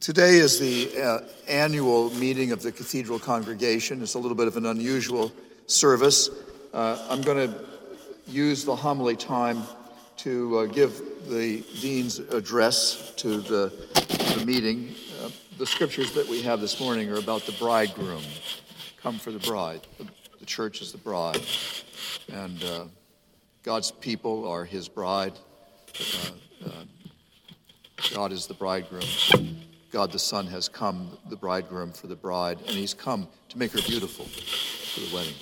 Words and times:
Today 0.00 0.36
is 0.36 0.58
the 0.58 0.98
uh, 0.98 1.20
annual 1.46 2.08
meeting 2.14 2.52
of 2.52 2.62
the 2.62 2.72
Cathedral 2.72 3.18
Congregation. 3.18 4.02
It's 4.02 4.14
a 4.14 4.18
little 4.18 4.34
bit 4.34 4.48
of 4.48 4.56
an 4.56 4.64
unusual 4.64 5.30
service. 5.66 6.30
Uh, 6.72 7.06
I'm 7.10 7.20
going 7.20 7.50
to 7.50 7.64
use 8.26 8.64
the 8.64 8.74
homily 8.74 9.14
time 9.14 9.62
to 10.16 10.60
uh, 10.60 10.64
give 10.64 11.28
the 11.28 11.62
Dean's 11.82 12.18
address 12.18 13.12
to 13.16 13.42
the, 13.42 13.70
the 14.38 14.46
meeting. 14.46 14.94
Uh, 15.22 15.28
the 15.58 15.66
scriptures 15.66 16.14
that 16.14 16.26
we 16.26 16.40
have 16.40 16.62
this 16.62 16.80
morning 16.80 17.10
are 17.10 17.18
about 17.18 17.42
the 17.42 17.52
bridegroom. 17.52 18.22
Come 19.02 19.18
for 19.18 19.32
the 19.32 19.38
bride. 19.40 19.82
The, 19.98 20.06
the 20.38 20.46
church 20.46 20.80
is 20.80 20.92
the 20.92 20.98
bride. 20.98 21.42
And 22.32 22.64
uh, 22.64 22.84
God's 23.64 23.90
people 23.90 24.48
are 24.48 24.64
his 24.64 24.88
bride. 24.88 25.34
Uh, 26.64 26.70
God 28.14 28.32
is 28.32 28.46
the 28.46 28.54
bridegroom. 28.54 29.04
God 29.90 30.12
the 30.12 30.18
Son 30.18 30.46
has 30.46 30.68
come, 30.68 31.18
the 31.28 31.36
bridegroom 31.36 31.92
for 31.92 32.06
the 32.06 32.14
bride, 32.14 32.58
and 32.60 32.70
he's 32.70 32.94
come 32.94 33.26
to 33.48 33.58
make 33.58 33.72
her 33.72 33.82
beautiful 33.82 34.24
for 34.24 35.00
the 35.00 35.14
wedding. 35.14 35.34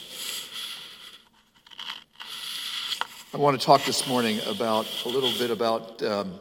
I 3.35 3.37
want 3.37 3.61
to 3.61 3.67
talk 3.67 3.85
this 3.85 4.09
morning 4.09 4.41
about 4.47 4.89
a 5.05 5.09
little 5.09 5.33
bit 5.33 5.51
about 5.51 6.03
um, 6.03 6.41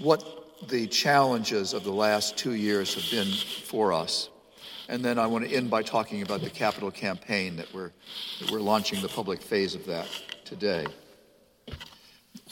what 0.00 0.68
the 0.68 0.86
challenges 0.86 1.72
of 1.72 1.82
the 1.82 1.92
last 1.92 2.36
two 2.36 2.54
years 2.54 2.94
have 2.94 3.10
been 3.10 3.32
for 3.64 3.92
us. 3.92 4.30
And 4.88 5.04
then 5.04 5.18
I 5.18 5.26
want 5.26 5.48
to 5.48 5.52
end 5.52 5.68
by 5.68 5.82
talking 5.82 6.22
about 6.22 6.42
the 6.42 6.50
capital 6.50 6.92
campaign 6.92 7.56
that 7.56 7.74
we're, 7.74 7.90
that 8.40 8.52
we're 8.52 8.60
launching 8.60 9.02
the 9.02 9.08
public 9.08 9.42
phase 9.42 9.74
of 9.74 9.84
that 9.86 10.06
today. 10.44 10.86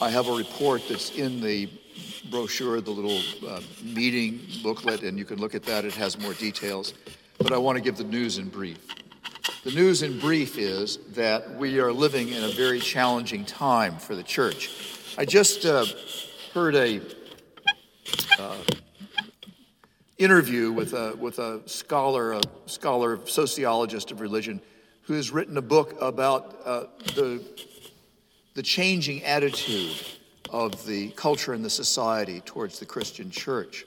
I 0.01 0.09
have 0.09 0.27
a 0.27 0.33
report 0.33 0.81
that's 0.89 1.11
in 1.11 1.39
the 1.39 1.69
brochure, 2.29 2.81
the 2.81 2.91
little 2.91 3.21
uh, 3.47 3.61
meeting 3.83 4.41
booklet, 4.63 5.03
and 5.03 5.17
you 5.17 5.25
can 5.25 5.39
look 5.39 5.55
at 5.55 5.63
that. 5.63 5.85
It 5.85 5.93
has 5.93 6.19
more 6.19 6.33
details. 6.33 6.93
But 7.37 7.51
I 7.51 7.57
want 7.57 7.77
to 7.77 7.81
give 7.81 7.97
the 7.97 8.03
news 8.03 8.37
in 8.37 8.49
brief. 8.49 8.79
The 9.63 9.71
news 9.71 10.01
in 10.01 10.19
brief 10.19 10.57
is 10.57 10.97
that 11.09 11.55
we 11.55 11.79
are 11.79 11.91
living 11.91 12.29
in 12.29 12.43
a 12.43 12.49
very 12.49 12.79
challenging 12.79 13.45
time 13.45 13.97
for 13.97 14.15
the 14.15 14.23
church. 14.23 14.69
I 15.17 15.25
just 15.25 15.65
uh, 15.65 15.85
heard 16.53 16.75
a 16.75 17.01
uh, 18.39 18.57
interview 20.17 20.71
with 20.71 20.93
a 20.93 21.15
with 21.17 21.39
a 21.39 21.67
scholar, 21.67 22.33
a 22.33 22.41
scholar, 22.65 23.19
sociologist 23.25 24.11
of 24.11 24.21
religion, 24.21 24.61
who 25.01 25.13
has 25.13 25.31
written 25.31 25.57
a 25.57 25.61
book 25.61 25.95
about 26.01 26.59
uh, 26.65 26.85
the 27.15 27.43
the 28.53 28.63
changing 28.63 29.23
attitude 29.23 29.95
of 30.49 30.85
the 30.85 31.09
culture 31.11 31.53
and 31.53 31.63
the 31.63 31.69
society 31.69 32.41
towards 32.41 32.79
the 32.79 32.85
Christian 32.85 33.29
church. 33.29 33.85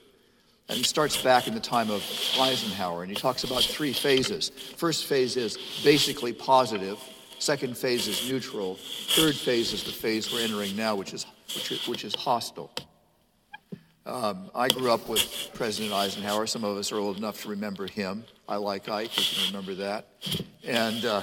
And 0.69 0.77
he 0.77 0.85
starts 0.85 1.21
back 1.23 1.49
in 1.49 1.55
the 1.55 1.61
time 1.61 1.91
of 1.91 2.05
Eisenhower, 2.39 3.03
and 3.03 3.11
he 3.11 3.17
talks 3.17 3.45
about 3.45 3.63
three 3.63 3.93
phases. 3.93 4.51
First 4.77 5.07
phase 5.07 5.37
is 5.37 5.57
basically 5.83 6.35
positive. 6.35 6.99
Second 7.39 7.77
phase 7.77 8.07
is 8.07 8.29
neutral. 8.29 8.75
Third 8.75 9.35
phase 9.35 9.73
is 9.73 9.85
the 9.85 9.93
phase 9.93 10.31
we're 10.31 10.43
entering 10.43 10.77
now, 10.77 10.95
which 10.95 11.15
is, 11.15 11.25
which 11.55 11.73
is, 11.73 11.89
which 11.89 12.05
is 12.05 12.15
hostile. 12.15 12.71
Um, 14.05 14.51
I 14.55 14.69
grew 14.69 14.91
up 14.91 15.09
with 15.09 15.51
President 15.55 15.93
Eisenhower. 15.93 16.47
Some 16.47 16.65
of 16.65 16.77
us 16.77 16.93
are 16.93 16.97
old 16.97 17.19
enough 17.19 17.43
to 17.43 17.49
remember 17.51 17.87
him. 17.87 18.25
I 18.49 18.57
like 18.57 18.89
Ike, 18.89 19.17
you 19.19 19.25
can 19.37 19.47
remember 19.55 19.75
that. 19.83 20.07
And, 20.65 21.05
uh, 21.05 21.23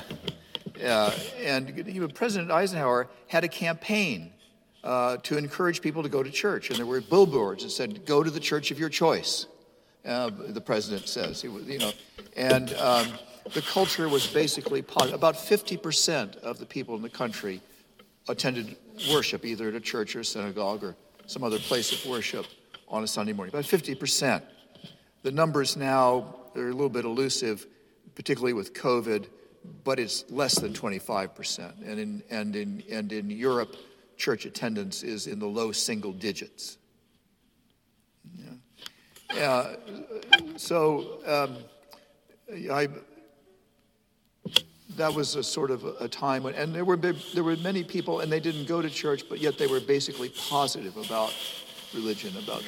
uh, 0.84 1.12
and 1.40 1.88
you 1.88 2.02
know, 2.02 2.08
President 2.08 2.52
Eisenhower 2.52 3.10
had 3.28 3.44
a 3.44 3.48
campaign 3.48 4.32
uh, 4.86 5.18
to 5.18 5.38
encourage 5.38 5.82
people 5.82 6.02
to 6.04 6.10
go 6.10 6.24
to 6.24 6.32
church. 6.32 6.70
And 6.70 6.80
there 6.80 6.86
were 6.86 7.02
billboards 7.02 7.64
that 7.64 7.72
said, 7.72 8.06
"Go 8.06 8.24
to 8.24 8.32
the 8.32 8.40
church 8.40 8.72
of 8.72 8.80
your 8.80 8.90
choice." 8.90 9.48
Uh, 10.06 10.30
the 10.30 10.62
president 10.62 11.08
says, 11.08 11.42
he 11.42 11.48
you 11.48 11.80
know, 11.80 11.92
and 12.38 12.72
um, 12.76 13.08
the 13.54 13.62
culture 13.62 14.08
was 14.08 14.28
basically 14.28 14.80
about 15.12 15.34
50% 15.34 16.38
of 16.38 16.60
the 16.60 16.66
people 16.66 16.96
in 16.96 17.02
the 17.02 17.10
country 17.10 17.60
attended 18.30 18.76
worship, 19.12 19.46
either 19.46 19.70
at 19.70 19.74
a 19.74 19.80
church 19.80 20.16
or 20.16 20.20
a 20.20 20.26
synagogue 20.26 20.84
or 20.84 20.96
some 21.26 21.44
other 21.44 21.58
place 21.58 21.92
of 21.92 22.10
worship 22.10 22.46
on 22.88 23.04
a 23.04 23.08
Sunday 23.08 23.34
morning. 23.34 23.54
About 23.54 23.66
50%. 23.66 24.44
The 25.24 25.32
numbers 25.32 25.76
now 25.76 26.36
are 26.56 26.70
a 26.70 26.72
little 26.72 26.88
bit 26.88 27.06
elusive, 27.06 27.66
particularly 28.14 28.54
with 28.54 28.76
COVID, 28.76 29.26
but 29.84 30.00
it's 30.00 30.30
less 30.30 30.60
than 30.60 30.72
25%. 30.74 31.82
And 31.84 32.00
in, 32.00 32.24
and 32.30 32.56
in, 32.56 32.84
and 32.92 33.12
in 33.12 33.32
Europe, 33.32 33.76
church 34.18 34.46
attendance 34.46 35.04
is 35.04 35.28
in 35.28 35.40
the 35.40 35.46
low 35.46 35.72
single 35.72 36.12
digits. 36.12 36.78
Yeah. 38.36 39.44
Uh, 39.44 39.76
so 40.58 41.20
um, 41.26 41.58
I, 42.72 42.88
that 44.96 45.14
was 45.14 45.36
a 45.36 45.44
sort 45.44 45.72
of 45.72 45.84
a 46.00 46.08
time 46.08 46.44
when, 46.44 46.54
and 46.56 46.74
there 46.74 46.86
were, 46.86 46.98
there 46.98 47.44
were 47.44 47.56
many 47.58 47.84
people, 47.84 48.22
and 48.22 48.32
they 48.32 48.40
didn't 48.40 48.68
go 48.68 48.82
to 48.82 48.90
church, 48.90 49.28
but 49.28 49.40
yet 49.40 49.58
they 49.58 49.68
were 49.68 49.80
basically 49.80 50.30
positive 50.30 50.96
about 50.98 51.34
religion, 51.94 52.36
about 52.38 52.64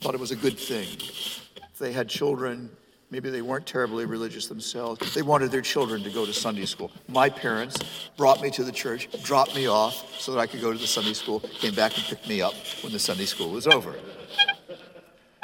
thought 0.00 0.14
it 0.14 0.20
was 0.20 0.30
a 0.30 0.36
good 0.36 0.58
thing. 0.58 0.86
If 0.96 1.78
they 1.78 1.92
had 1.92 2.08
children, 2.08 2.70
Maybe 3.12 3.28
they 3.28 3.42
weren't 3.42 3.66
terribly 3.66 4.06
religious 4.06 4.46
themselves. 4.46 5.12
They 5.12 5.20
wanted 5.20 5.50
their 5.50 5.60
children 5.60 6.02
to 6.02 6.08
go 6.08 6.24
to 6.24 6.32
Sunday 6.32 6.64
school. 6.64 6.90
My 7.08 7.28
parents 7.28 7.76
brought 8.16 8.40
me 8.40 8.50
to 8.52 8.64
the 8.64 8.72
church, 8.72 9.06
dropped 9.22 9.54
me 9.54 9.66
off 9.66 10.18
so 10.18 10.32
that 10.32 10.38
I 10.38 10.46
could 10.46 10.62
go 10.62 10.72
to 10.72 10.78
the 10.78 10.86
Sunday 10.86 11.12
school, 11.12 11.40
came 11.40 11.74
back 11.74 11.94
and 11.94 12.06
picked 12.06 12.26
me 12.26 12.40
up 12.40 12.54
when 12.80 12.90
the 12.90 12.98
Sunday 12.98 13.26
school 13.26 13.50
was 13.50 13.66
over. 13.66 13.96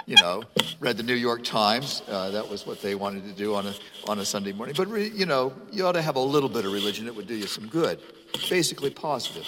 You 0.06 0.16
know, 0.16 0.44
read 0.80 0.96
the 0.96 1.02
New 1.02 1.12
York 1.12 1.44
Times. 1.44 2.00
Uh, 2.08 2.30
that 2.30 2.48
was 2.48 2.66
what 2.66 2.80
they 2.80 2.94
wanted 2.94 3.24
to 3.24 3.32
do 3.32 3.54
on 3.54 3.66
a, 3.66 3.74
on 4.06 4.18
a 4.18 4.24
Sunday 4.24 4.52
morning. 4.52 4.74
But, 4.74 4.88
re, 4.88 5.10
you 5.14 5.26
know, 5.26 5.52
you 5.70 5.86
ought 5.86 5.92
to 5.92 6.00
have 6.00 6.16
a 6.16 6.20
little 6.20 6.48
bit 6.48 6.64
of 6.64 6.72
religion. 6.72 7.06
It 7.06 7.14
would 7.14 7.26
do 7.26 7.34
you 7.34 7.46
some 7.46 7.66
good. 7.66 8.00
Basically 8.48 8.88
positive. 8.88 9.46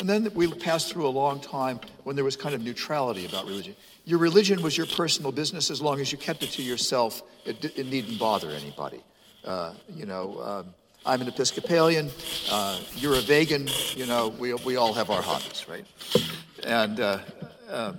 And 0.00 0.08
then 0.08 0.28
we 0.34 0.50
passed 0.50 0.92
through 0.92 1.06
a 1.06 1.10
long 1.10 1.40
time 1.40 1.80
when 2.04 2.16
there 2.16 2.24
was 2.24 2.36
kind 2.36 2.54
of 2.54 2.62
neutrality 2.62 3.24
about 3.24 3.46
religion. 3.46 3.76
Your 4.04 4.18
religion 4.18 4.62
was 4.62 4.76
your 4.76 4.86
personal 4.86 5.32
business 5.32 5.70
as 5.70 5.80
long 5.80 6.00
as 6.00 6.12
you 6.12 6.18
kept 6.18 6.42
it 6.42 6.50
to 6.52 6.62
yourself. 6.62 7.22
It, 7.44 7.64
it 7.64 7.86
needn't 7.86 8.18
bother 8.18 8.50
anybody. 8.50 9.02
Uh, 9.44 9.74
you 9.94 10.06
know, 10.06 10.40
um, 10.42 10.74
I'm 11.04 11.20
an 11.22 11.28
Episcopalian. 11.28 12.10
Uh, 12.50 12.80
you're 12.96 13.14
a 13.14 13.20
vegan. 13.20 13.68
You 13.94 14.06
know, 14.06 14.28
we, 14.28 14.54
we 14.54 14.76
all 14.76 14.92
have 14.92 15.10
our 15.10 15.22
hobbies, 15.22 15.66
right? 15.68 15.84
And 16.64 17.00
uh, 17.00 17.18
um, 17.70 17.98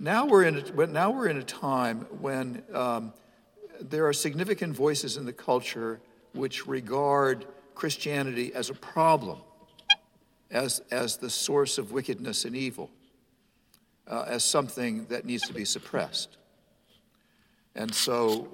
now 0.00 0.26
we're 0.26 0.44
in 0.44 0.56
a, 0.58 0.86
now 0.86 1.10
we're 1.12 1.28
in 1.28 1.36
a 1.36 1.44
time 1.44 2.00
when 2.20 2.62
um, 2.74 3.12
there 3.80 4.06
are 4.06 4.12
significant 4.12 4.74
voices 4.74 5.16
in 5.16 5.24
the 5.24 5.32
culture 5.32 6.00
which 6.32 6.66
regard 6.66 7.46
Christianity 7.74 8.52
as 8.52 8.70
a 8.70 8.74
problem 8.74 9.38
as, 10.54 10.80
as 10.90 11.16
the 11.16 11.28
source 11.28 11.76
of 11.78 11.92
wickedness 11.92 12.44
and 12.44 12.56
evil, 12.56 12.90
uh, 14.06 14.24
as 14.26 14.44
something 14.44 15.04
that 15.06 15.24
needs 15.24 15.42
to 15.48 15.52
be 15.52 15.64
suppressed. 15.64 16.38
And 17.74 17.92
so 17.92 18.48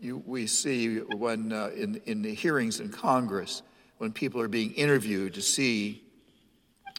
you, 0.00 0.22
we 0.24 0.46
see 0.46 0.98
when 0.98 1.52
uh, 1.52 1.70
in, 1.76 2.00
in 2.06 2.22
the 2.22 2.32
hearings 2.32 2.80
in 2.80 2.88
Congress, 2.88 3.62
when 3.98 4.12
people 4.12 4.40
are 4.40 4.48
being 4.48 4.72
interviewed 4.72 5.34
to 5.34 5.42
see 5.42 6.04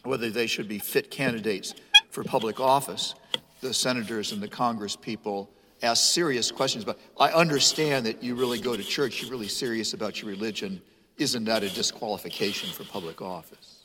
whether 0.04 0.30
they 0.30 0.46
should 0.46 0.68
be 0.68 0.78
fit 0.78 1.10
candidates 1.10 1.74
for 2.10 2.22
public 2.22 2.60
office, 2.60 3.14
the 3.60 3.72
senators 3.72 4.32
and 4.32 4.42
the 4.42 4.48
Congress 4.48 4.96
people 4.96 5.50
ask 5.82 6.12
serious 6.12 6.50
questions 6.50 6.84
about 6.84 6.98
I 7.18 7.30
understand 7.30 8.06
that 8.06 8.22
you 8.22 8.34
really 8.34 8.60
go 8.60 8.76
to 8.76 8.84
church, 8.84 9.22
you're 9.22 9.30
really 9.30 9.48
serious 9.48 9.94
about 9.94 10.20
your 10.20 10.30
religion. 10.30 10.82
Isn't 11.16 11.44
that 11.44 11.62
a 11.62 11.70
disqualification 11.70 12.70
for 12.70 12.84
public 12.84 13.22
office? 13.22 13.81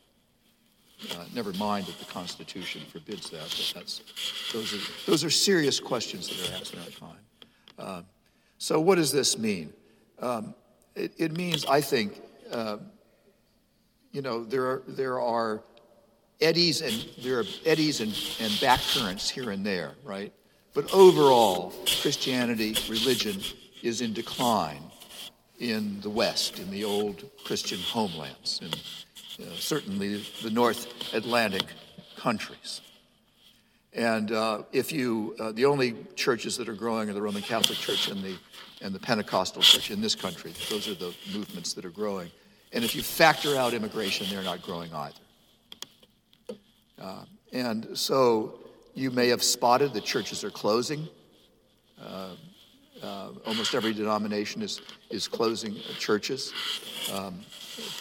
Uh, 1.12 1.26
never 1.36 1.54
mind 1.54 1.86
that 1.86 1.98
the 2.00 2.06
Constitution 2.06 2.82
forbids 2.92 3.30
that, 3.30 3.42
but 3.42 3.72
that's, 3.76 4.02
those, 4.52 4.74
are, 4.74 5.06
those 5.06 5.24
are 5.24 5.30
serious 5.30 5.80
questions 5.80 6.28
that 6.28 6.50
are 6.50 6.60
asked 6.60 6.74
in 6.74 6.80
our 6.80 6.86
time. 6.86 7.20
Uh, 7.78 8.02
so, 8.58 8.80
what 8.80 8.96
does 8.96 9.12
this 9.12 9.38
mean? 9.38 9.72
Um, 10.20 10.56
it, 10.96 11.14
it, 11.18 11.38
means, 11.38 11.66
I 11.66 11.82
think, 11.82 12.20
uh, 12.52 12.78
you 14.12 14.24
know, 14.24 14.44
there 14.44 14.66
are, 14.66 14.84
there 14.88 15.22
are 15.22 15.62
eddies 16.42 16.82
and 16.82 17.06
there 17.24 17.40
are 17.40 17.46
eddies 17.66 18.02
and, 18.02 18.12
and 18.40 18.60
back 18.60 18.80
currents 18.94 19.30
here 19.30 19.52
and 19.52 19.64
there, 19.64 19.92
right? 20.04 20.34
But 20.74 20.92
overall, 20.94 21.74
Christianity, 22.02 22.76
religion, 22.90 23.42
is 23.84 24.02
in 24.02 24.14
decline 24.14 24.82
in 25.60 26.00
the 26.02 26.10
West, 26.10 26.60
in 26.60 26.70
the 26.70 26.84
old 26.84 27.24
Christian 27.44 27.80
homelands. 27.80 28.60
And 28.64 28.80
certainly 29.56 30.24
the 30.42 30.50
North 30.50 31.14
Atlantic 31.14 31.66
countries. 32.18 32.82
And 33.94 34.32
uh, 34.32 34.64
if 34.72 34.92
you, 34.92 35.36
uh, 35.40 35.52
the 35.52 35.66
only 35.66 35.96
churches 36.16 36.58
that 36.58 36.70
are 36.70 36.74
growing 36.74 37.10
are 37.10 37.14
the 37.14 37.22
Roman 37.22 37.42
Catholic 37.42 37.80
Church 37.80 38.10
and 38.10 38.24
the, 38.24 38.36
and 38.82 38.94
the 38.94 39.00
Pentecostal 39.00 39.62
Church 39.62 39.90
in 39.90 40.02
this 40.02 40.14
country. 40.14 40.54
Those 40.70 40.88
are 40.88 40.94
the 40.94 41.14
movements 41.34 41.74
that 41.74 41.84
are 41.84 41.90
growing. 41.90 42.30
And 42.74 42.84
if 42.84 42.96
you 42.96 43.02
factor 43.02 43.56
out 43.56 43.74
immigration, 43.74 44.28
they're 44.30 44.44
not 44.44 44.62
growing 44.62 44.94
either. 44.94 45.16
Uh, 47.02 47.24
and 47.54 47.98
so 47.98 48.60
you 48.94 49.10
may 49.10 49.30
have 49.30 49.42
spotted 49.42 49.94
that 49.94 50.04
churches 50.04 50.44
are 50.44 50.52
closing. 50.52 51.08
Uh, 52.00 52.36
uh, 53.02 53.30
almost 53.46 53.74
every 53.74 53.94
denomination 53.94 54.62
is, 54.62 54.82
is 55.10 55.28
closing 55.28 55.76
churches. 55.98 56.54
Um, 57.14 57.40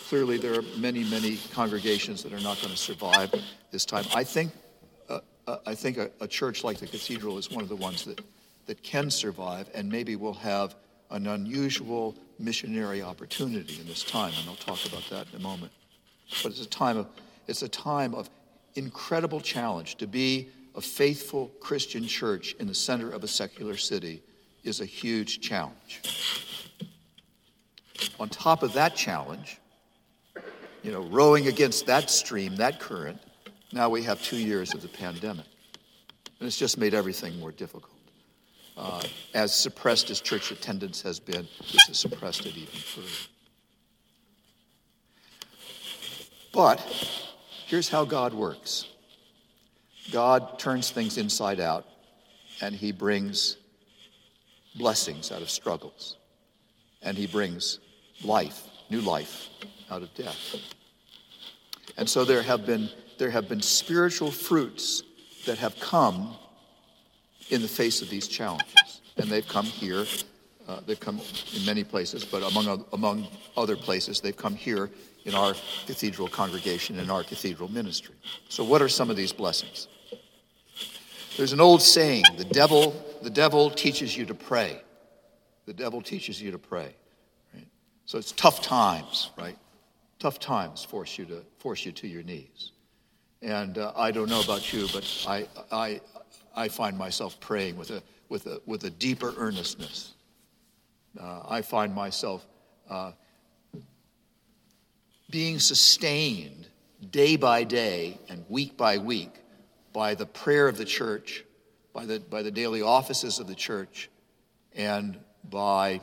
clearly, 0.08 0.38
there 0.38 0.54
are 0.54 0.62
many, 0.76 1.04
many 1.04 1.38
congregations 1.52 2.22
that 2.22 2.32
are 2.32 2.40
not 2.40 2.60
going 2.60 2.72
to 2.72 2.76
survive 2.76 3.32
this 3.70 3.84
time. 3.84 4.04
I 4.14 4.24
think, 4.24 4.52
uh, 5.08 5.20
uh, 5.46 5.58
I 5.66 5.74
think 5.74 5.98
a, 5.98 6.10
a, 6.20 6.28
church 6.28 6.64
like 6.64 6.78
the 6.78 6.86
cathedral 6.86 7.38
is 7.38 7.50
one 7.50 7.62
of 7.62 7.68
the 7.68 7.76
ones 7.76 8.04
that, 8.04 8.20
that 8.66 8.82
can 8.82 9.10
survive, 9.10 9.68
and 9.74 9.88
maybe 9.88 10.16
will 10.16 10.34
have 10.34 10.74
an 11.10 11.26
unusual 11.26 12.14
missionary 12.38 13.02
opportunity 13.02 13.80
in 13.80 13.86
this 13.86 14.04
time, 14.04 14.32
and 14.40 14.48
I'll 14.48 14.56
talk 14.56 14.84
about 14.86 15.04
that 15.10 15.26
in 15.32 15.40
a 15.40 15.42
moment. 15.42 15.72
But 16.42 16.52
it's 16.52 16.62
a 16.62 16.68
time 16.68 16.96
of, 16.96 17.06
it's 17.46 17.62
a 17.62 17.68
time 17.68 18.14
of 18.14 18.28
incredible 18.74 19.40
challenge 19.40 19.96
to 19.96 20.06
be 20.06 20.48
a 20.74 20.80
faithful 20.80 21.50
Christian 21.60 22.06
church 22.06 22.54
in 22.60 22.66
the 22.66 22.74
center 22.74 23.10
of 23.10 23.24
a 23.24 23.28
secular 23.28 23.76
city 23.76 24.22
is 24.62 24.80
a 24.80 24.84
huge 24.84 25.40
challenge. 25.40 26.02
On 28.18 28.28
top 28.28 28.62
of 28.62 28.72
that 28.74 28.94
challenge, 28.94 29.58
you 30.86 30.92
know, 30.92 31.00
rowing 31.00 31.48
against 31.48 31.86
that 31.86 32.08
stream, 32.08 32.54
that 32.56 32.78
current, 32.78 33.20
now 33.72 33.88
we 33.88 34.04
have 34.04 34.22
two 34.22 34.36
years 34.36 34.72
of 34.72 34.82
the 34.82 34.88
pandemic. 34.88 35.44
And 36.38 36.46
it's 36.46 36.56
just 36.56 36.78
made 36.78 36.94
everything 36.94 37.40
more 37.40 37.50
difficult. 37.50 37.90
Uh, 38.76 39.02
as 39.34 39.52
suppressed 39.52 40.10
as 40.10 40.20
church 40.20 40.52
attendance 40.52 41.02
has 41.02 41.18
been, 41.18 41.48
this 41.72 41.88
has 41.88 41.98
suppressed 41.98 42.46
it 42.46 42.56
even 42.56 42.72
further. 42.72 43.08
But 46.52 46.78
here's 47.66 47.88
how 47.88 48.04
God 48.04 48.32
works 48.32 48.86
God 50.12 50.60
turns 50.60 50.92
things 50.92 51.18
inside 51.18 51.58
out, 51.58 51.84
and 52.60 52.76
He 52.76 52.92
brings 52.92 53.56
blessings 54.76 55.32
out 55.32 55.42
of 55.42 55.50
struggles. 55.50 56.16
And 57.02 57.16
he 57.16 57.26
brings 57.26 57.78
life, 58.24 58.68
new 58.90 59.00
life, 59.00 59.48
out 59.90 60.02
of 60.02 60.12
death. 60.14 60.56
And 61.96 62.08
so 62.08 62.24
there 62.24 62.42
have 62.42 62.66
been, 62.66 62.88
there 63.18 63.30
have 63.30 63.48
been 63.48 63.62
spiritual 63.62 64.30
fruits 64.30 65.02
that 65.46 65.58
have 65.58 65.78
come 65.80 66.36
in 67.50 67.62
the 67.62 67.68
face 67.68 68.02
of 68.02 68.10
these 68.10 68.28
challenges. 68.28 69.00
And 69.16 69.30
they've 69.30 69.46
come 69.46 69.64
here. 69.64 70.04
Uh, 70.68 70.80
they've 70.84 71.00
come 71.00 71.20
in 71.54 71.64
many 71.64 71.84
places, 71.84 72.24
but 72.24 72.42
among, 72.42 72.84
among 72.92 73.28
other 73.56 73.76
places, 73.76 74.20
they've 74.20 74.36
come 74.36 74.54
here 74.54 74.90
in 75.24 75.34
our 75.34 75.54
cathedral 75.86 76.28
congregation, 76.28 76.98
in 76.98 77.08
our 77.08 77.22
cathedral 77.22 77.70
ministry. 77.70 78.16
So, 78.48 78.64
what 78.64 78.82
are 78.82 78.88
some 78.88 79.08
of 79.08 79.16
these 79.16 79.32
blessings? 79.32 79.86
There's 81.36 81.52
an 81.52 81.60
old 81.60 81.82
saying 81.82 82.24
the 82.36 82.44
devil, 82.44 82.94
the 83.22 83.30
devil 83.30 83.70
teaches 83.70 84.16
you 84.16 84.24
to 84.26 84.34
pray. 84.34 84.80
The 85.66 85.74
devil 85.74 86.00
teaches 86.00 86.40
you 86.40 86.50
to 86.52 86.58
pray. 86.58 86.94
Right? 87.54 87.66
So 88.06 88.18
it's 88.18 88.32
tough 88.32 88.62
times, 88.62 89.30
right? 89.36 89.58
Tough 90.26 90.40
times 90.40 90.82
force 90.82 91.18
you 91.18 91.24
to 91.26 91.44
force 91.58 91.86
you 91.86 91.92
to 91.92 92.08
your 92.08 92.24
knees. 92.24 92.72
And 93.42 93.78
uh, 93.78 93.92
I 93.94 94.10
don't 94.10 94.28
know 94.28 94.40
about 94.40 94.72
you, 94.72 94.88
but 94.92 95.24
I, 95.28 95.46
I, 95.70 96.00
I 96.56 96.66
find 96.66 96.98
myself 96.98 97.38
praying 97.38 97.76
with 97.76 97.92
a, 97.92 98.02
with 98.28 98.44
a, 98.46 98.60
with 98.66 98.82
a 98.82 98.90
deeper 98.90 99.32
earnestness. 99.36 100.14
Uh, 101.16 101.42
I 101.48 101.62
find 101.62 101.94
myself 101.94 102.44
uh, 102.90 103.12
being 105.30 105.60
sustained 105.60 106.66
day 107.12 107.36
by 107.36 107.62
day 107.62 108.18
and 108.28 108.44
week 108.48 108.76
by 108.76 108.98
week 108.98 109.30
by 109.92 110.16
the 110.16 110.26
prayer 110.26 110.66
of 110.66 110.76
the 110.76 110.84
church, 110.84 111.44
by 111.92 112.04
the, 112.04 112.18
by 112.18 112.42
the 112.42 112.50
daily 112.50 112.82
offices 112.82 113.38
of 113.38 113.46
the 113.46 113.54
church, 113.54 114.10
and 114.74 115.20
by 115.48 116.00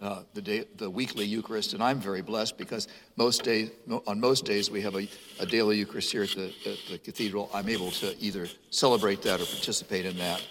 uh, 0.00 0.22
the, 0.34 0.42
day, 0.42 0.64
the 0.76 0.90
weekly 0.90 1.24
Eucharist. 1.24 1.72
And 1.72 1.82
I'm 1.82 2.00
very 2.00 2.22
blessed 2.22 2.58
because 2.58 2.88
most 3.16 3.42
days, 3.44 3.70
on 4.06 4.20
most 4.20 4.44
days 4.44 4.70
we 4.70 4.80
have 4.82 4.94
a, 4.94 5.08
a 5.40 5.46
daily 5.46 5.78
Eucharist 5.78 6.12
here 6.12 6.22
at 6.22 6.30
the, 6.30 6.52
at 6.66 6.78
the 6.90 6.98
cathedral. 6.98 7.50
I'm 7.54 7.68
able 7.68 7.90
to 7.92 8.16
either 8.18 8.46
celebrate 8.70 9.22
that 9.22 9.40
or 9.40 9.46
participate 9.46 10.04
in 10.04 10.18
that. 10.18 10.46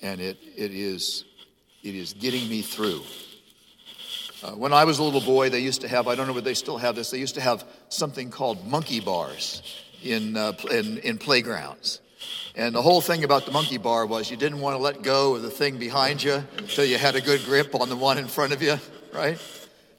And 0.00 0.20
it, 0.20 0.38
it, 0.56 0.72
is, 0.72 1.24
it 1.82 1.94
is 1.94 2.12
getting 2.14 2.48
me 2.48 2.62
through. 2.62 3.02
Uh, 4.42 4.52
when 4.52 4.72
I 4.72 4.84
was 4.84 5.00
a 5.00 5.02
little 5.02 5.20
boy, 5.20 5.50
they 5.50 5.58
used 5.60 5.80
to 5.80 5.88
have, 5.88 6.06
I 6.06 6.14
don't 6.14 6.28
know 6.28 6.32
whether 6.32 6.44
they 6.44 6.54
still 6.54 6.78
have 6.78 6.94
this, 6.94 7.10
they 7.10 7.18
used 7.18 7.34
to 7.34 7.40
have 7.40 7.64
something 7.88 8.30
called 8.30 8.64
monkey 8.66 9.00
bars 9.00 9.62
in, 10.02 10.36
uh, 10.36 10.52
in, 10.70 10.98
in 10.98 11.18
playgrounds. 11.18 12.00
And 12.54 12.74
the 12.74 12.82
whole 12.82 13.00
thing 13.00 13.24
about 13.24 13.46
the 13.46 13.52
monkey 13.52 13.78
bar 13.78 14.06
was 14.06 14.30
you 14.30 14.36
didn't 14.36 14.60
want 14.60 14.76
to 14.76 14.82
let 14.82 15.02
go 15.02 15.36
of 15.36 15.42
the 15.42 15.50
thing 15.50 15.78
behind 15.78 16.22
you 16.22 16.42
until 16.56 16.84
you 16.84 16.98
had 16.98 17.14
a 17.14 17.20
good 17.20 17.44
grip 17.44 17.74
on 17.74 17.88
the 17.88 17.96
one 17.96 18.18
in 18.18 18.26
front 18.26 18.52
of 18.52 18.62
you, 18.62 18.76
right? 19.12 19.38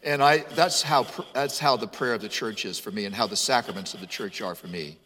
And 0.03 0.23
I, 0.23 0.39
that's, 0.55 0.81
how, 0.81 1.05
that's 1.33 1.59
how 1.59 1.77
the 1.77 1.87
prayer 1.87 2.13
of 2.13 2.21
the 2.21 2.29
church 2.29 2.65
is 2.65 2.79
for 2.79 2.91
me 2.91 3.05
and 3.05 3.13
how 3.13 3.27
the 3.27 3.35
sacraments 3.35 3.93
of 3.93 3.99
the 3.99 4.07
church 4.07 4.41
are 4.41 4.55
for 4.55 4.67
me, 4.67 4.97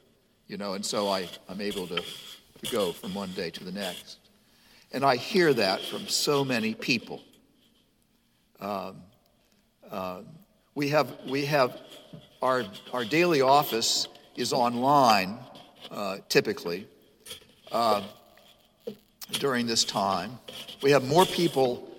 you 0.47 0.57
know, 0.57 0.73
and 0.73 0.85
so 0.85 1.07
I, 1.07 1.29
I'm 1.49 1.61
able 1.61 1.87
to, 1.87 2.01
to 2.01 2.71
go 2.71 2.91
from 2.91 3.13
one 3.13 3.31
day 3.31 3.49
to 3.51 3.63
the 3.63 3.71
next. 3.71 4.17
And 4.91 5.03
I 5.03 5.15
hear 5.15 5.53
that 5.53 5.81
from 5.81 6.07
so 6.07 6.45
many 6.45 6.75
people. 6.75 7.21
Um, 8.59 8.97
uh, 9.89 10.21
we 10.75 10.89
have, 10.89 11.11
we 11.27 11.45
have 11.45 11.79
our, 12.41 12.63
our 12.91 13.03
daily 13.03 13.41
office 13.41 14.07
is 14.35 14.53
online, 14.53 15.37
uh, 15.91 16.17
typically, 16.29 16.87
uh, 17.73 18.01
during 19.33 19.67
this 19.67 19.83
time. 19.83 20.39
We 20.81 20.91
have 20.91 21.05
more 21.05 21.25
people 21.25 21.89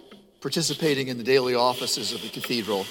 participating 0.40 1.08
in 1.08 1.18
the 1.18 1.24
daily 1.24 1.54
offices 1.54 2.12
of 2.12 2.22
the 2.22 2.28
cathedral, 2.28 2.86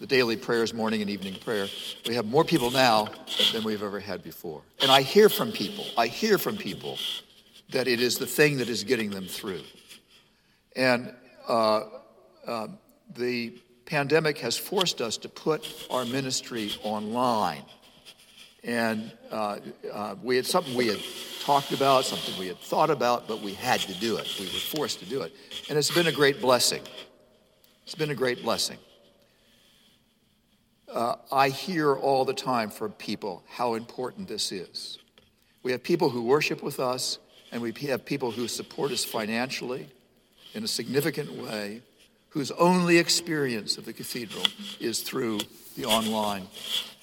the 0.00 0.06
daily 0.06 0.36
prayers, 0.36 0.74
morning 0.74 1.00
and 1.00 1.10
evening 1.10 1.34
prayer. 1.36 1.66
We 2.06 2.14
have 2.14 2.26
more 2.26 2.44
people 2.44 2.70
now 2.70 3.08
than 3.52 3.64
we've 3.64 3.82
ever 3.82 4.00
had 4.00 4.22
before. 4.22 4.62
And 4.82 4.90
I 4.90 5.02
hear 5.02 5.28
from 5.28 5.52
people, 5.52 5.84
I 5.96 6.06
hear 6.06 6.38
from 6.38 6.56
people 6.56 6.98
that 7.70 7.86
it 7.88 8.00
is 8.00 8.18
the 8.18 8.26
thing 8.26 8.58
that 8.58 8.68
is 8.68 8.84
getting 8.84 9.10
them 9.10 9.26
through. 9.26 9.62
And 10.76 11.14
uh, 11.48 11.82
uh, 12.46 12.68
the 13.16 13.54
pandemic 13.86 14.38
has 14.38 14.56
forced 14.56 15.00
us 15.00 15.16
to 15.18 15.28
put 15.28 15.66
our 15.90 16.04
ministry 16.04 16.72
online. 16.82 17.62
And 18.62 19.10
uh, 19.30 19.58
uh, 19.92 20.16
we 20.22 20.36
had 20.36 20.46
something 20.46 20.74
we 20.74 20.88
had 20.88 21.00
talked 21.40 21.72
about, 21.72 22.04
something 22.04 22.38
we 22.38 22.48
had 22.48 22.58
thought 22.58 22.90
about, 22.90 23.26
but 23.26 23.40
we 23.40 23.54
had 23.54 23.80
to 23.80 23.94
do 23.94 24.16
it. 24.18 24.28
We 24.38 24.46
were 24.46 24.52
forced 24.52 24.98
to 25.00 25.06
do 25.06 25.22
it. 25.22 25.32
And 25.68 25.78
it's 25.78 25.90
been 25.90 26.08
a 26.08 26.12
great 26.12 26.40
blessing. 26.40 26.82
It's 27.84 27.94
been 27.94 28.10
a 28.10 28.14
great 28.14 28.42
blessing. 28.42 28.76
Uh, 30.92 31.14
I 31.32 31.48
hear 31.48 31.94
all 31.94 32.24
the 32.24 32.34
time 32.34 32.68
from 32.68 32.92
people 32.92 33.44
how 33.48 33.74
important 33.74 34.28
this 34.28 34.52
is. 34.52 34.98
We 35.62 35.72
have 35.72 35.82
people 35.82 36.10
who 36.10 36.22
worship 36.22 36.62
with 36.62 36.80
us, 36.80 37.18
and 37.52 37.62
we 37.62 37.72
have 37.88 38.04
people 38.04 38.30
who 38.30 38.48
support 38.48 38.90
us 38.90 39.04
financially 39.04 39.88
in 40.52 40.64
a 40.64 40.68
significant 40.68 41.32
way, 41.32 41.82
whose 42.30 42.50
only 42.52 42.98
experience 42.98 43.76
of 43.76 43.84
the 43.84 43.92
cathedral 43.92 44.44
is 44.80 45.00
through 45.00 45.40
the 45.76 45.84
online 45.84 46.46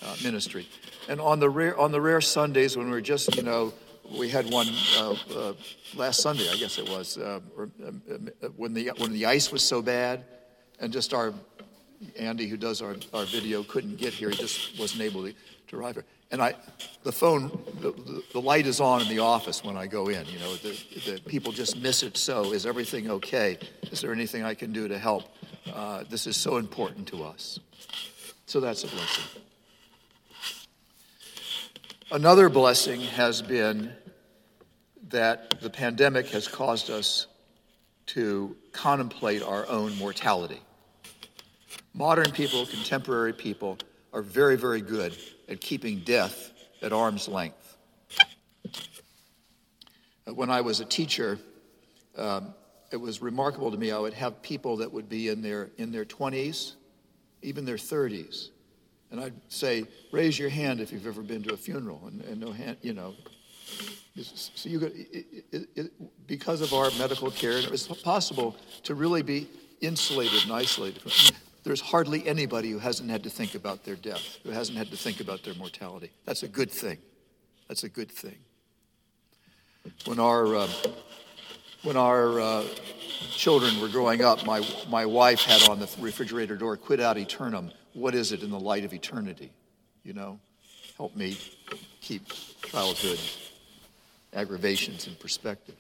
uh, 0.01 0.15
ministry. 0.23 0.67
And 1.09 1.21
on 1.21 1.39
the 1.39 1.49
rare 1.49 1.77
on 1.79 1.91
the 1.91 2.01
rare 2.01 2.21
Sundays 2.21 2.75
when 2.75 2.89
we're 2.89 3.01
just 3.01 3.35
you 3.35 3.43
know 3.43 3.73
we 4.17 4.29
had 4.29 4.49
one 4.51 4.67
uh, 4.97 5.15
uh, 5.35 5.53
last 5.95 6.21
Sunday 6.21 6.49
I 6.49 6.55
guess 6.57 6.77
it 6.77 6.89
was 6.89 7.17
uh, 7.17 7.39
uh, 7.59 8.47
when 8.55 8.73
the 8.73 8.91
when 8.97 9.13
the 9.13 9.25
ice 9.25 9.51
was 9.51 9.63
so 9.63 9.81
bad 9.81 10.25
and 10.79 10.91
just 10.91 11.13
our 11.13 11.33
Andy 12.19 12.47
who 12.47 12.57
does 12.57 12.81
our, 12.81 12.95
our 13.13 13.25
video 13.25 13.63
couldn't 13.63 13.97
get 13.97 14.13
here 14.13 14.29
he 14.29 14.35
just 14.35 14.77
wasn't 14.77 15.01
able 15.01 15.23
to, 15.25 15.33
to 15.67 15.77
arrive 15.77 15.95
here. 15.95 16.05
And 16.29 16.41
I 16.41 16.55
the 17.03 17.11
phone 17.13 17.57
the, 17.79 18.23
the 18.33 18.41
light 18.41 18.67
is 18.67 18.81
on 18.81 19.01
in 19.01 19.07
the 19.07 19.19
office 19.19 19.63
when 19.63 19.77
I 19.77 19.87
go 19.87 20.09
in 20.09 20.25
you 20.25 20.39
know 20.39 20.55
the, 20.55 20.77
the 21.05 21.21
people 21.25 21.53
just 21.53 21.77
miss 21.77 22.03
it 22.03 22.17
so 22.17 22.51
is 22.51 22.65
everything 22.65 23.09
okay? 23.11 23.57
Is 23.91 24.01
there 24.01 24.11
anything 24.11 24.43
I 24.43 24.55
can 24.55 24.73
do 24.73 24.89
to 24.89 24.97
help? 24.99 25.23
Uh, 25.73 26.03
this 26.09 26.27
is 26.27 26.35
so 26.35 26.57
important 26.57 27.07
to 27.07 27.23
us. 27.23 27.59
So 28.45 28.59
that's 28.59 28.83
a 28.83 28.87
blessing. 28.87 29.41
Another 32.09 32.47
blessing 32.47 33.01
has 33.01 33.41
been 33.41 33.91
that 35.09 35.59
the 35.59 35.69
pandemic 35.69 36.27
has 36.27 36.47
caused 36.47 36.89
us 36.89 37.27
to 38.05 38.55
contemplate 38.71 39.43
our 39.43 39.67
own 39.67 39.93
mortality. 39.97 40.61
Modern 41.93 42.31
people, 42.31 42.65
contemporary 42.65 43.33
people, 43.33 43.77
are 44.13 44.21
very, 44.21 44.55
very 44.55 44.79
good 44.79 45.17
at 45.49 45.59
keeping 45.59 45.99
death 45.99 46.53
at 46.81 46.93
arm's 46.93 47.27
length. 47.27 47.75
When 50.33 50.49
I 50.49 50.61
was 50.61 50.79
a 50.79 50.85
teacher, 50.85 51.37
um, 52.15 52.53
it 52.89 52.97
was 52.97 53.21
remarkable 53.21 53.69
to 53.69 53.77
me. 53.77 53.91
I 53.91 53.99
would 53.99 54.13
have 54.13 54.41
people 54.41 54.77
that 54.77 54.93
would 54.93 55.09
be 55.09 55.27
in 55.27 55.41
their, 55.41 55.71
in 55.77 55.91
their 55.91 56.05
20s, 56.05 56.75
even 57.41 57.65
their 57.65 57.75
30s, 57.75 58.51
and 59.11 59.19
I'd 59.19 59.33
say, 59.47 59.85
raise 60.11 60.37
your 60.37 60.49
hand 60.49 60.79
if 60.79 60.91
you've 60.91 61.07
ever 61.07 61.21
been 61.21 61.43
to 61.43 61.53
a 61.53 61.57
funeral. 61.57 62.01
And, 62.07 62.21
and 62.21 62.39
no 62.39 62.51
hand, 62.51 62.77
you 62.81 62.93
know, 62.93 63.13
So 64.23 64.69
you 64.69 64.79
got, 64.79 64.91
it, 64.93 65.45
it, 65.51 65.69
it, 65.75 66.27
because 66.27 66.61
of 66.61 66.73
our 66.73 66.89
medical 66.97 67.29
care, 67.29 67.51
it 67.51 67.69
was 67.69 67.87
possible 67.87 68.55
to 68.83 68.95
really 68.95 69.21
be 69.21 69.47
insulated 69.81 70.43
and 70.43 70.51
isolated. 70.51 71.03
There's 71.63 71.81
hardly 71.81 72.27
anybody 72.27 72.71
who 72.71 72.79
hasn't 72.79 73.09
had 73.09 73.23
to 73.23 73.29
think 73.29 73.53
about 73.53 73.83
their 73.83 73.95
death, 73.95 74.39
who 74.43 74.51
hasn't 74.51 74.77
had 74.77 74.89
to 74.89 74.97
think 74.97 75.19
about 75.19 75.43
their 75.43 75.53
mortality. 75.53 76.11
That's 76.25 76.43
a 76.43 76.47
good 76.47 76.71
thing. 76.71 76.97
That's 77.67 77.83
a 77.83 77.89
good 77.89 78.11
thing. 78.11 78.37
When 80.05 80.19
our 80.19 80.55
uh, 80.55 80.67
when 81.83 81.95
our 81.95 82.39
uh, 82.39 82.65
children 83.29 83.79
were 83.79 83.87
growing 83.87 84.21
up, 84.21 84.45
my 84.45 84.65
my 84.89 85.05
wife 85.05 85.41
had 85.41 85.69
on 85.69 85.79
the 85.79 85.89
refrigerator 85.99 86.57
door 86.57 86.75
"Quid 86.77 86.99
ad 86.99 87.17
aeternum." 87.17 87.71
What 87.97 88.13
is 88.13 88.31
it 88.31 88.43
in 88.43 88.51
the 88.51 88.59
light 88.59 88.85
of 88.85 88.93
eternity? 88.93 89.49
You 90.03 90.13
know, 90.13 90.39
help 90.97 91.15
me 91.15 91.35
keep 91.99 92.27
childhood 92.61 93.19
aggravations 94.33 95.07
in 95.07 95.15
perspective. 95.15 95.75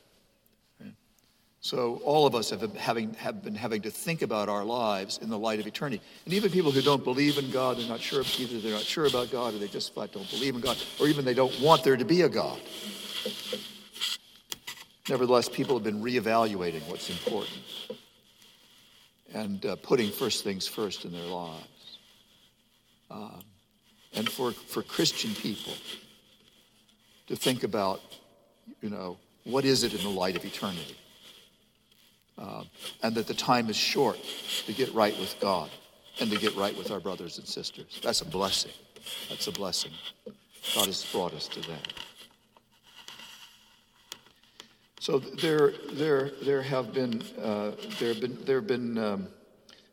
So 1.59 2.01
all 2.03 2.25
of 2.25 2.33
us 2.33 2.49
have, 2.51 2.61
having, 2.75 3.13
have 3.15 3.43
been 3.43 3.53
having 3.53 3.81
to 3.81 3.91
think 3.91 4.21
about 4.21 4.49
our 4.49 4.63
lives 4.63 5.19
in 5.21 5.29
the 5.29 5.37
light 5.37 5.59
of 5.59 5.67
eternity. 5.67 6.01
And 6.25 6.33
even 6.33 6.49
people 6.49 6.71
who 6.71 6.81
don't 6.81 7.03
believe 7.03 7.37
in 7.37 7.51
God, 7.51 7.77
they're 7.77 7.87
not 7.87 7.99
sure, 7.99 8.23
either 8.39 8.59
they're 8.61 8.73
not 8.73 8.81
sure 8.81 9.05
about 9.05 9.31
God 9.31 9.53
or 9.53 9.57
they 9.57 9.67
just 9.67 9.93
flat 9.93 10.11
don't 10.11 10.29
believe 10.31 10.55
in 10.55 10.61
God, 10.61 10.77
or 10.99 11.07
even 11.07 11.23
they 11.25 11.33
don't 11.33 11.59
want 11.59 11.83
there 11.83 11.97
to 11.97 12.05
be 12.05 12.21
a 12.21 12.29
God. 12.29 12.59
Nevertheless, 15.09 15.49
people 15.49 15.75
have 15.75 15.83
been 15.83 16.01
reevaluating 16.01 16.87
what's 16.87 17.09
important 17.09 17.63
and 19.33 19.65
uh, 19.65 19.75
putting 19.77 20.09
first 20.09 20.43
things 20.43 20.67
first 20.67 21.05
in 21.05 21.11
their 21.11 21.25
lives. 21.25 21.76
Uh, 23.09 23.39
and 24.13 24.29
for, 24.29 24.51
for 24.51 24.81
Christian 24.81 25.33
people 25.35 25.73
to 27.27 27.35
think 27.35 27.63
about, 27.63 28.01
you 28.81 28.89
know, 28.89 29.17
what 29.43 29.65
is 29.65 29.83
it 29.83 29.93
in 29.93 30.01
the 30.01 30.09
light 30.09 30.35
of 30.35 30.43
eternity? 30.43 30.97
Uh, 32.37 32.63
and 33.01 33.15
that 33.15 33.27
the 33.27 33.33
time 33.33 33.69
is 33.69 33.75
short 33.75 34.19
to 34.65 34.73
get 34.73 34.93
right 34.93 35.17
with 35.19 35.35
God 35.39 35.69
and 36.19 36.29
to 36.31 36.37
get 36.37 36.55
right 36.55 36.77
with 36.77 36.91
our 36.91 36.99
brothers 36.99 37.37
and 37.37 37.47
sisters. 37.47 37.99
That's 38.03 38.21
a 38.21 38.25
blessing. 38.25 38.71
That's 39.29 39.47
a 39.47 39.51
blessing. 39.51 39.91
God 40.75 40.87
has 40.87 41.05
brought 41.11 41.33
us 41.33 41.47
to 41.49 41.61
that. 41.61 41.93
So 44.99 45.19
there, 45.19 45.71
there, 45.91 46.31
there 46.41 46.61
have 46.61 46.93
been, 46.93 47.21
uh, 47.41 47.71
there 47.99 48.09
have 48.09 48.21
been, 48.21 48.37
there 48.45 48.57
have 48.57 48.67
been 48.67 48.97
um, 48.97 49.27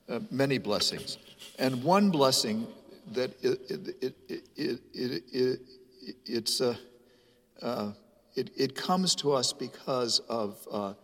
uh, 0.09 0.21
many 0.31 0.59
blessings, 0.59 1.19
and 1.59 1.85
one 1.85 2.11
blessing 2.11 2.67
that 3.13 3.33
it, 3.43 3.61
it, 3.69 4.21
it, 4.57 5.25
it 5.33 5.61
it's 6.27 6.61
uh, 6.61 6.77
uh, 7.63 7.93
it, 8.35 8.51
it 8.57 8.75
comes 8.75 9.15
to 9.17 9.33
us 9.33 9.53
because 9.53 10.21
of 10.29 10.67
uh, 10.71 10.95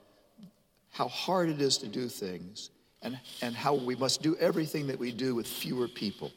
how 0.91 1.09
hard 1.09 1.49
it 1.49 1.61
is 1.61 1.79
to 1.79 1.89
do 1.89 2.09
things 2.09 2.71
and, 3.03 3.19
and 3.43 3.55
how 3.55 3.75
we 3.75 3.97
must 3.97 4.23
do 4.23 4.37
everything 4.37 4.87
that 4.89 4.99
we 4.99 5.13
do 5.13 5.35
with 5.35 5.47
fewer 5.47 5.89
people. 5.89 6.33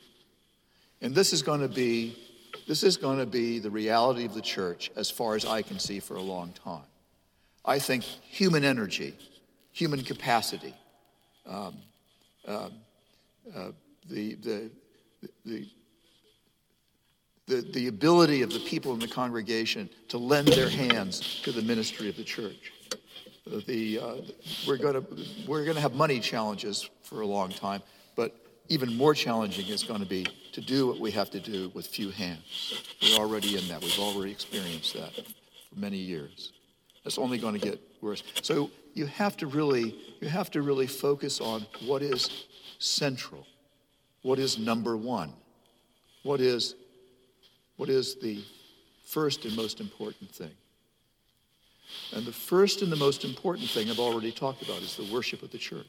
And 1.02 1.14
this 1.14 1.34
is 1.34 1.42
going 1.42 1.62
to 1.62 1.68
be 1.68 2.18
this 2.68 2.84
is 2.84 2.98
going 2.98 3.18
to 3.18 3.26
be 3.26 3.60
the 3.60 3.70
reality 3.70 4.26
of 4.26 4.34
the 4.34 4.42
church 4.42 4.92
as 4.96 5.10
far 5.10 5.36
as 5.36 5.44
I 5.44 5.64
can 5.64 5.80
see 5.80 6.00
for 6.00 6.16
a 6.16 6.22
long 6.22 6.54
time. 6.54 6.86
I 7.66 7.80
think 7.80 8.04
human 8.04 8.64
energy, 8.64 9.16
human 9.72 10.04
capacity, 10.04 10.74
um, 11.46 11.76
uh, 12.48 12.70
uh, 13.56 13.72
the, 14.10 14.36
the, 14.36 14.72
the, 15.46 15.68
the, 17.48 17.62
the 17.74 17.88
ability 17.88 18.42
of 18.42 18.52
the 18.52 18.60
people 18.60 18.94
in 18.94 19.00
the 19.00 19.08
congregation 19.08 19.90
to 20.10 20.18
lend 20.18 20.48
their 20.50 20.70
hands 20.70 21.42
to 21.44 21.52
the 21.52 21.62
ministry 21.62 22.10
of 22.10 22.16
the 22.16 22.24
church 22.24 22.72
the, 23.46 24.00
uh, 24.00 24.16
we're 24.68 24.78
going 24.78 24.94
to 24.94 25.06
we're 25.48 25.66
to 25.66 25.80
have 25.80 25.94
money 25.94 26.20
challenges 26.20 26.90
for 27.02 27.22
a 27.22 27.26
long 27.26 27.50
time, 27.50 27.82
but 28.16 28.36
even 28.70 28.96
more 28.96 29.14
challenging 29.14 29.68
is 29.68 29.84
going 29.84 30.00
to 30.00 30.06
be 30.06 30.26
to 30.54 30.62
do 30.62 30.88
what 30.88 31.00
we 31.00 31.12
have 31.12 31.30
to 31.32 31.40
do 31.40 31.70
with 31.74 31.88
few 31.88 32.10
hands. 32.10 32.96
We're 33.02 33.18
already 33.18 33.58
in 33.58 33.68
that. 33.68 33.82
We've 33.82 34.00
already 34.00 34.32
experienced 34.32 34.94
that 34.94 35.14
for 35.14 35.80
many 35.80 35.98
years. 35.98 36.54
It's 37.06 37.18
only 37.18 37.38
going 37.38 37.54
to 37.54 37.60
get 37.60 37.82
worse. 38.02 38.24
So 38.42 38.72
you 38.94 39.06
have 39.08 39.36
to 39.38 39.48
really 39.48 39.96
you 40.22 40.30
have 40.30 40.50
to 40.52 40.62
really 40.62 40.88
focus 40.88 41.42
on 41.42 41.66
what 41.86 42.02
is 42.02 42.46
central, 42.80 43.46
what 44.24 44.40
is 44.40 44.58
number 44.58 44.98
one, 44.98 45.32
what 46.24 46.42
is 46.42 46.76
what 47.78 47.90
is 47.90 48.16
the 48.16 48.44
first 49.04 49.46
and 49.46 49.56
most 49.56 49.80
important 49.80 50.32
thing. 50.32 50.52
And 52.16 52.26
the 52.26 52.32
first 52.32 52.82
and 52.82 52.92
the 52.92 52.96
most 52.96 53.24
important 53.24 53.70
thing 53.70 53.90
I've 53.90 54.00
already 54.00 54.32
talked 54.32 54.62
about 54.62 54.82
is 54.82 54.96
the 54.96 55.12
worship 55.14 55.44
of 55.44 55.52
the 55.52 55.58
church. 55.58 55.86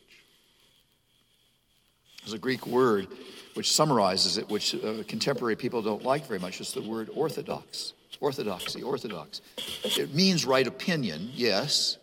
There's 2.22 2.34
a 2.34 2.38
Greek 2.38 2.66
word 2.66 3.08
which 3.54 3.72
summarizes 3.72 4.38
it, 4.38 4.48
which 4.48 4.74
uh, 4.74 5.04
contemporary 5.06 5.56
people 5.56 5.82
don't 5.82 6.02
like 6.02 6.26
very 6.26 6.40
much. 6.40 6.60
It's 6.60 6.72
the 6.72 6.82
word 6.82 7.10
orthodox. 7.14 7.92
Orthodoxy, 8.20 8.82
orthodox. 8.82 9.42
It 9.84 10.14
means 10.14 10.46
right 10.46 10.66
opinion, 10.66 11.30
yes, 11.34 11.98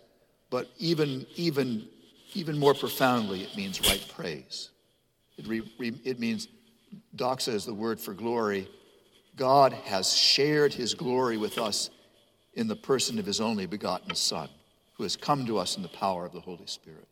but 0.49 0.69
even, 0.77 1.25
even, 1.35 1.87
even 2.33 2.59
more 2.59 2.75
profoundly, 2.75 3.41
it 3.41 3.55
means 3.57 3.81
right 3.89 4.05
praise. 4.13 4.69
It, 5.37 5.47
re, 5.47 5.61
re, 5.77 5.93
it 6.03 6.19
means, 6.19 6.47
doxa 7.15 7.53
is 7.53 7.65
the 7.65 7.73
word 7.73 7.99
for 7.99 8.13
glory. 8.13 8.67
God 9.35 9.73
has 9.73 10.13
shared 10.13 10.73
his 10.73 10.93
glory 10.93 11.37
with 11.37 11.57
us 11.57 11.89
in 12.53 12.67
the 12.67 12.75
person 12.75 13.17
of 13.17 13.25
his 13.25 13.39
only 13.39 13.65
begotten 13.65 14.13
Son, 14.15 14.49
who 14.93 15.03
has 15.03 15.15
come 15.15 15.45
to 15.45 15.57
us 15.57 15.77
in 15.77 15.83
the 15.83 15.89
power 15.89 16.25
of 16.25 16.33
the 16.33 16.41
Holy 16.41 16.67
Spirit. 16.67 17.07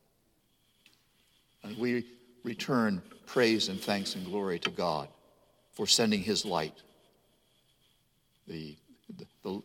And 1.63 1.77
we 1.77 2.05
return 2.43 3.01
praise 3.25 3.69
and 3.69 3.79
thanks 3.79 4.15
and 4.15 4.25
glory 4.25 4.59
to 4.59 4.69
God 4.69 5.07
for 5.73 5.88
sending 5.88 6.21
his 6.21 6.45
light, 6.45 6.73
the, 8.47 8.75
the, 9.17 9.25
the, 9.43 9.61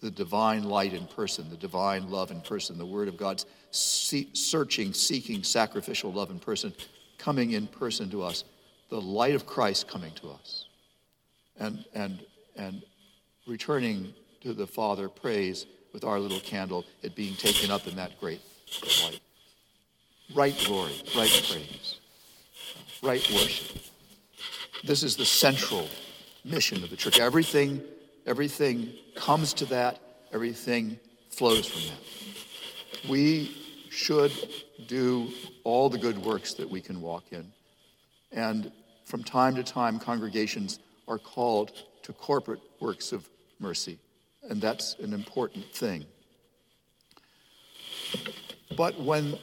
the 0.00 0.10
divine 0.10 0.64
light 0.64 0.92
in 0.92 1.06
person, 1.06 1.48
the 1.48 1.56
divine 1.56 2.10
love 2.10 2.30
in 2.30 2.40
person, 2.40 2.76
the 2.76 2.86
Word 2.86 3.08
of 3.08 3.16
God's 3.16 3.46
searching, 3.70 4.92
seeking, 4.92 5.42
sacrificial 5.42 6.12
love 6.12 6.30
in 6.30 6.38
person, 6.38 6.74
coming 7.20 7.52
in 7.52 7.66
person 7.66 8.10
to 8.10 8.22
us, 8.22 8.44
the 8.88 9.00
light 9.00 9.34
of 9.34 9.46
Christ 9.46 9.86
coming 9.86 10.12
to 10.14 10.30
us, 10.30 10.66
and, 11.58 11.84
and, 11.94 12.24
and 12.56 12.82
returning 13.46 14.12
to 14.40 14.52
the 14.54 14.66
Father 14.66 15.08
praise 15.08 15.66
with 15.92 16.04
our 16.04 16.18
little 16.18 16.40
candle, 16.40 16.84
it 17.02 17.14
being 17.14 17.34
taken 17.34 17.70
up 17.70 17.86
in 17.86 17.96
that 17.96 18.18
great 18.20 18.40
light. 19.04 19.20
Right 20.34 20.64
glory, 20.66 20.94
right 21.16 21.44
praise, 21.50 21.98
right 23.02 23.30
worship. 23.32 23.82
This 24.84 25.02
is 25.02 25.16
the 25.16 25.24
central 25.24 25.88
mission 26.44 26.82
of 26.82 26.90
the 26.90 26.96
church. 26.96 27.18
Everything, 27.18 27.82
everything 28.26 28.92
comes 29.14 29.52
to 29.54 29.66
that, 29.66 30.00
everything 30.32 30.98
flows 31.30 31.66
from 31.66 31.82
that. 31.82 33.10
We 33.10 33.59
should 33.90 34.32
do 34.86 35.28
all 35.64 35.90
the 35.90 35.98
good 35.98 36.18
works 36.18 36.54
that 36.54 36.68
we 36.68 36.80
can 36.80 37.00
walk 37.00 37.24
in. 37.32 37.52
And 38.32 38.72
from 39.04 39.24
time 39.24 39.56
to 39.56 39.62
time, 39.62 39.98
congregations 39.98 40.78
are 41.06 41.18
called 41.18 41.72
to 42.04 42.12
corporate 42.12 42.60
works 42.80 43.12
of 43.12 43.28
mercy 43.58 43.98
and 44.48 44.60
that's 44.60 44.96
an 44.98 45.12
important 45.12 45.72
thing. 45.72 46.04
But 48.76 48.98
when, 49.00 49.36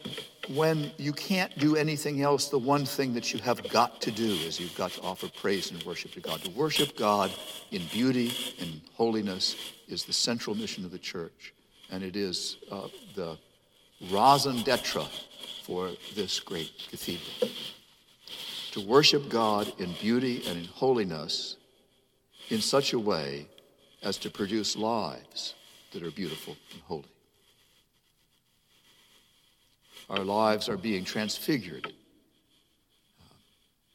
when 0.49 0.91
you 0.97 1.13
can't 1.13 1.57
do 1.57 1.75
anything 1.75 2.21
else, 2.21 2.49
the 2.49 2.57
one 2.57 2.85
thing 2.85 3.13
that 3.13 3.33
you 3.33 3.39
have 3.39 3.67
got 3.69 4.01
to 4.01 4.11
do 4.11 4.25
is 4.25 4.59
you've 4.59 4.75
got 4.75 4.91
to 4.91 5.01
offer 5.01 5.29
praise 5.29 5.71
and 5.71 5.81
worship 5.83 6.11
to 6.13 6.21
God. 6.21 6.41
To 6.43 6.51
worship 6.51 6.97
God 6.97 7.31
in 7.71 7.85
beauty 7.91 8.33
and 8.59 8.81
holiness 8.93 9.55
is 9.87 10.05
the 10.05 10.13
central 10.13 10.55
mission 10.55 10.85
of 10.85 10.91
the 10.91 10.99
church, 10.99 11.53
and 11.91 12.03
it 12.03 12.15
is 12.15 12.57
uh, 12.71 12.87
the 13.15 13.37
raison 14.01 14.61
d'etre 14.63 15.05
for 15.63 15.91
this 16.15 16.39
great 16.39 16.71
cathedral. 16.89 17.49
To 18.71 18.81
worship 18.81 19.29
God 19.29 19.73
in 19.79 19.93
beauty 19.93 20.43
and 20.47 20.57
in 20.59 20.65
holiness 20.65 21.57
in 22.49 22.61
such 22.61 22.93
a 22.93 22.99
way 22.99 23.47
as 24.03 24.17
to 24.19 24.29
produce 24.29 24.75
lives 24.75 25.55
that 25.91 26.03
are 26.03 26.11
beautiful 26.11 26.55
and 26.71 26.81
holy. 26.83 27.05
Our 30.09 30.23
lives 30.23 30.69
are 30.69 30.77
being 30.77 31.03
transfigured, 31.03 31.91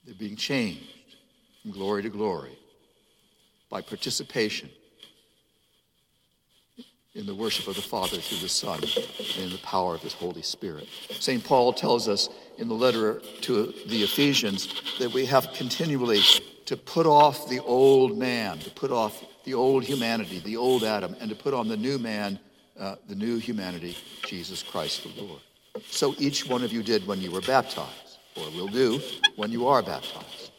they're 0.04 0.14
being 0.14 0.36
changed 0.36 1.16
from 1.62 1.70
glory 1.70 2.02
to 2.02 2.10
glory 2.10 2.58
by 3.70 3.80
participation 3.80 4.68
in 7.14 7.26
the 7.26 7.34
worship 7.34 7.66
of 7.68 7.76
the 7.76 7.82
Father 7.82 8.16
through 8.16 8.38
the 8.38 8.48
Son 8.48 8.80
and 8.82 9.44
in 9.44 9.50
the 9.50 9.58
power 9.58 9.94
of 9.94 10.00
His 10.00 10.14
Holy 10.14 10.40
Spirit. 10.40 10.88
St. 11.10 11.44
Paul 11.44 11.72
tells 11.74 12.08
us 12.08 12.30
in 12.56 12.68
the 12.68 12.74
letter 12.74 13.20
to 13.42 13.74
the 13.86 14.02
Ephesians 14.02 14.98
that 14.98 15.12
we 15.12 15.26
have 15.26 15.52
continually 15.52 16.20
to 16.64 16.76
put 16.76 17.06
off 17.06 17.50
the 17.50 17.60
old 17.60 18.16
man, 18.16 18.58
to 18.60 18.70
put 18.70 18.90
off 18.90 19.22
the 19.44 19.52
old 19.52 19.84
humanity, 19.84 20.38
the 20.38 20.56
old 20.56 20.84
Adam, 20.84 21.14
and 21.20 21.28
to 21.28 21.36
put 21.36 21.52
on 21.52 21.68
the 21.68 21.76
new 21.76 21.98
man, 21.98 22.38
uh, 22.78 22.96
the 23.08 23.14
new 23.14 23.36
humanity, 23.36 23.96
Jesus 24.24 24.62
Christ 24.62 25.02
the 25.02 25.22
Lord. 25.22 25.40
So 25.90 26.14
each 26.18 26.48
one 26.48 26.62
of 26.62 26.72
you 26.72 26.82
did 26.82 27.06
when 27.06 27.20
you 27.20 27.30
were 27.30 27.42
baptized, 27.42 28.18
or 28.36 28.44
will 28.52 28.68
do 28.68 29.00
when 29.36 29.50
you 29.50 29.66
are 29.66 29.82
baptized. 29.82 30.52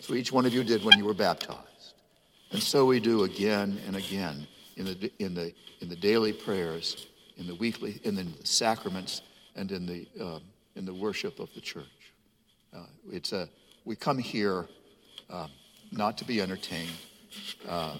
So 0.00 0.14
each 0.14 0.30
one 0.30 0.46
of 0.46 0.54
you 0.54 0.62
did 0.62 0.84
when 0.84 0.98
you 0.98 1.04
were 1.04 1.14
baptized. 1.14 1.94
And 2.52 2.62
so 2.62 2.86
we 2.86 3.00
do 3.00 3.24
again 3.24 3.80
and 3.86 3.96
again 3.96 4.46
in 4.78 4.84
the, 4.84 5.12
in 5.18 5.34
the, 5.34 5.52
in 5.80 5.88
the 5.88 5.96
daily 5.96 6.32
prayers, 6.32 7.08
in 7.36 7.46
the 7.46 7.54
weekly, 7.56 8.00
in 8.04 8.14
the 8.14 8.26
sacraments, 8.44 9.22
and 9.56 9.72
in 9.72 9.86
the, 9.86 10.06
um, 10.20 10.40
in 10.76 10.84
the 10.84 10.94
worship 10.94 11.40
of 11.40 11.52
the 11.54 11.60
church. 11.60 12.12
Uh, 12.74 12.84
it's 13.10 13.32
a, 13.32 13.48
we 13.84 13.96
come 13.96 14.18
here 14.18 14.66
uh, 15.28 15.48
not 15.90 16.16
to 16.18 16.24
be 16.24 16.40
entertained. 16.40 16.90
Uh, 17.68 17.98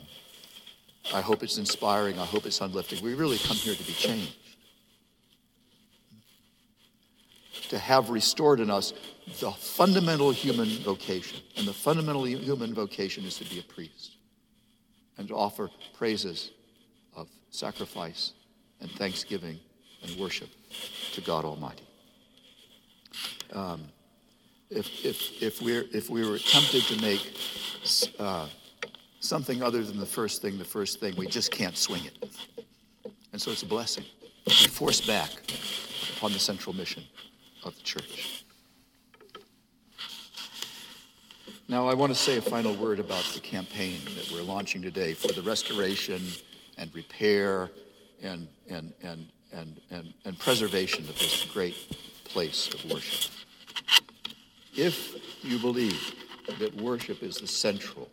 I 1.12 1.20
hope 1.20 1.42
it's 1.42 1.58
inspiring. 1.58 2.18
I 2.18 2.24
hope 2.24 2.46
it's 2.46 2.60
uplifting. 2.60 3.02
We 3.02 3.14
really 3.14 3.38
come 3.38 3.56
here 3.56 3.74
to 3.74 3.84
be 3.84 3.92
changed. 3.92 4.36
To 7.70 7.78
have 7.78 8.08
restored 8.08 8.60
in 8.60 8.70
us 8.70 8.94
the 9.40 9.50
fundamental 9.50 10.30
human 10.30 10.68
vocation. 10.78 11.40
And 11.56 11.66
the 11.66 11.72
fundamental 11.72 12.24
human 12.24 12.72
vocation 12.72 13.24
is 13.24 13.36
to 13.38 13.44
be 13.44 13.58
a 13.58 13.62
priest 13.62 14.16
and 15.18 15.28
to 15.28 15.34
offer 15.34 15.70
praises 15.94 16.52
of 17.18 17.28
sacrifice 17.50 18.32
and 18.80 18.90
thanksgiving 18.92 19.58
and 20.02 20.16
worship 20.18 20.48
to 21.12 21.20
God 21.20 21.44
Almighty. 21.44 21.82
Um, 23.52 23.88
if, 24.70 25.04
if, 25.04 25.42
if, 25.42 25.62
we're, 25.62 25.84
if 25.92 26.08
we 26.10 26.28
were 26.28 26.38
tempted 26.38 26.82
to 26.84 27.00
make 27.00 27.34
uh, 28.18 28.46
something 29.20 29.62
other 29.62 29.82
than 29.82 29.98
the 29.98 30.06
first 30.06 30.42
thing 30.42 30.58
the 30.58 30.64
first 30.64 31.00
thing, 31.00 31.14
we 31.16 31.26
just 31.26 31.50
can't 31.50 31.76
swing 31.76 32.04
it. 32.04 32.30
And 33.32 33.40
so 33.40 33.50
it's 33.50 33.62
a 33.62 33.66
blessing. 33.66 34.04
We 34.46 34.52
force 34.52 35.00
back 35.00 35.30
upon 36.16 36.32
the 36.32 36.38
central 36.38 36.74
mission 36.74 37.02
of 37.64 37.74
the 37.74 37.82
church. 37.82 38.44
Now, 41.70 41.86
I 41.86 41.94
want 41.94 42.12
to 42.12 42.18
say 42.18 42.38
a 42.38 42.42
final 42.42 42.74
word 42.74 42.98
about 42.98 43.24
the 43.34 43.40
campaign 43.40 44.00
that 44.16 44.30
we're 44.32 44.42
launching 44.42 44.80
today 44.80 45.12
for 45.12 45.32
the 45.32 45.42
restoration 45.42 46.22
and 46.78 46.94
repair 46.94 47.70
and, 48.22 48.48
and, 48.70 48.92
and, 49.02 49.26
and, 49.52 49.80
and, 49.90 50.14
and 50.24 50.38
preservation 50.38 51.08
of 51.08 51.18
this 51.18 51.44
great 51.52 51.76
place 52.24 52.72
of 52.72 52.84
worship. 52.90 53.32
If 54.74 55.16
you 55.42 55.58
believe 55.58 56.14
that 56.58 56.74
worship 56.76 57.22
is 57.22 57.38
the 57.38 57.46
central, 57.46 58.08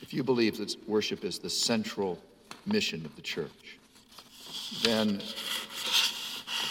if 0.00 0.14
you 0.14 0.22
believe 0.22 0.58
that 0.58 0.76
worship 0.88 1.24
is 1.24 1.38
the 1.38 1.50
central 1.50 2.18
mission 2.66 3.04
of 3.04 3.14
the 3.16 3.22
church, 3.22 3.78
then 4.82 5.20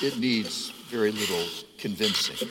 it 0.02 0.18
needs 0.18 0.72
very 0.90 1.12
little 1.12 1.46
convincing 1.78 2.50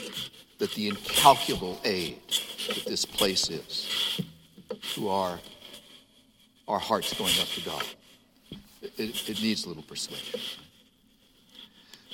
that 0.58 0.72
the 0.74 0.88
incalculable 0.88 1.80
aid 1.84 2.20
that 2.68 2.84
this 2.86 3.04
place 3.04 3.50
is 3.50 4.20
to 4.94 5.08
our, 5.08 5.38
our 6.68 6.78
hearts 6.78 7.14
going 7.14 7.34
up 7.40 7.48
to 7.48 7.60
God. 7.62 7.84
It, 8.82 9.28
it 9.28 9.42
needs 9.42 9.64
a 9.64 9.68
little 9.68 9.82
persuasion. 9.82 10.40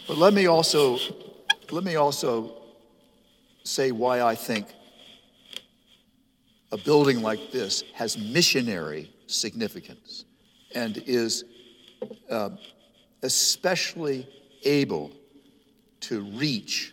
But 0.07 0.19
let 0.19 0.33
me 0.33 0.47
also 0.47 0.99
let 1.71 1.85
me 1.85 1.97
also 1.97 2.55
say 3.65 3.93
why 3.93 4.23
I 4.23 4.35
think 4.35 4.67
a 6.73 6.79
building 6.79 7.23
like 7.23 7.53
this 7.53 7.85
has 7.95 8.17
missionary 8.17 9.13
significance 9.27 10.25
and 10.75 10.99
is 11.07 11.45
uh, 12.31 12.51
especially 13.23 14.29
able 14.65 15.11
to 16.01 16.21
reach 16.21 16.91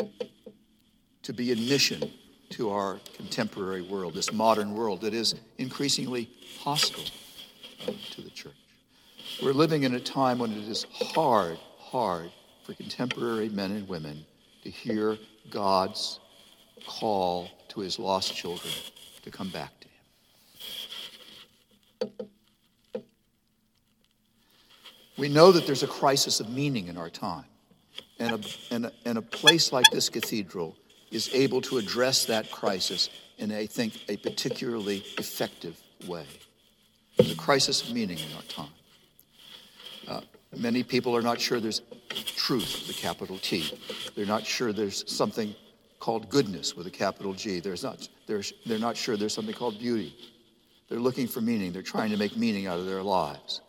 to 1.24 1.33
be 1.33 1.51
a 1.51 1.55
mission 1.55 2.11
to 2.50 2.70
our 2.70 3.00
contemporary 3.15 3.81
world, 3.81 4.13
this 4.13 4.31
modern 4.31 4.74
world 4.74 5.01
that 5.01 5.13
is 5.13 5.35
increasingly 5.57 6.29
hostile 6.59 7.03
to 7.85 8.21
the 8.21 8.29
church. 8.29 8.53
We're 9.41 9.53
living 9.53 9.83
in 9.83 9.95
a 9.95 10.00
time 10.00 10.39
when 10.39 10.51
it 10.51 10.67
is 10.67 10.85
hard, 10.91 11.57
hard 11.77 12.31
for 12.63 12.74
contemporary 12.74 13.50
men 13.50 13.71
and 13.71 13.87
women 13.87 14.25
to 14.63 14.69
hear 14.69 15.17
God's 15.50 16.19
call 16.87 17.50
to 17.69 17.79
his 17.79 18.00
lost 18.00 18.35
children 18.35 18.74
to 19.24 19.31
come 19.31 19.50
back 19.50 19.71
to 19.79 19.87
him. 19.87 19.91
We 25.17 25.29
know 25.29 25.51
that 25.51 25.65
there's 25.65 25.83
a 25.83 25.87
crisis 25.87 26.39
of 26.39 26.50
meaning 26.50 26.87
in 26.87 26.98
our 26.98 27.09
time. 27.09 27.45
And 28.19 28.33
a, 28.33 28.74
and 28.74 28.85
a, 28.85 28.91
and 29.05 29.17
a 29.17 29.21
place 29.21 29.74
like 29.74 29.89
this 29.91 30.09
cathedral 30.09 30.75
is 31.11 31.29
able 31.33 31.61
to 31.61 31.77
address 31.77 32.25
that 32.25 32.50
crisis 32.50 33.09
in, 33.37 33.51
I 33.51 33.65
think, 33.65 34.03
a 34.07 34.17
particularly 34.17 35.03
effective 35.17 35.79
way. 36.07 36.25
There's 37.17 37.31
a 37.31 37.35
crisis 37.35 37.87
of 37.87 37.93
meaning 37.93 38.17
in 38.17 38.35
our 38.35 38.43
time. 38.43 38.69
Uh, 40.07 40.21
many 40.57 40.83
people 40.83 41.15
are 41.15 41.21
not 41.21 41.39
sure 41.39 41.59
there's 41.59 41.81
truth 42.09 42.85
with 42.87 42.97
a 42.97 42.99
capital 42.99 43.37
T. 43.37 43.71
They're 44.15 44.25
not 44.25 44.45
sure 44.45 44.73
there's 44.73 45.09
something 45.11 45.55
called 45.99 46.29
goodness 46.29 46.75
with 46.75 46.87
a 46.87 46.91
capital 46.91 47.33
G. 47.33 47.59
There's 47.59 47.83
not, 47.83 48.07
they're, 48.27 48.43
they're 48.65 48.79
not 48.79 48.97
sure 48.97 49.17
there's 49.17 49.33
something 49.33 49.55
called 49.55 49.79
beauty. 49.79 50.15
They're 50.89 50.99
looking 50.99 51.27
for 51.27 51.41
meaning. 51.41 51.71
They're 51.71 51.81
trying 51.81 52.11
to 52.11 52.17
make 52.17 52.37
meaning 52.37 52.67
out 52.67 52.77
of 52.77 52.85
their 52.85 53.01
lives. 53.01 53.61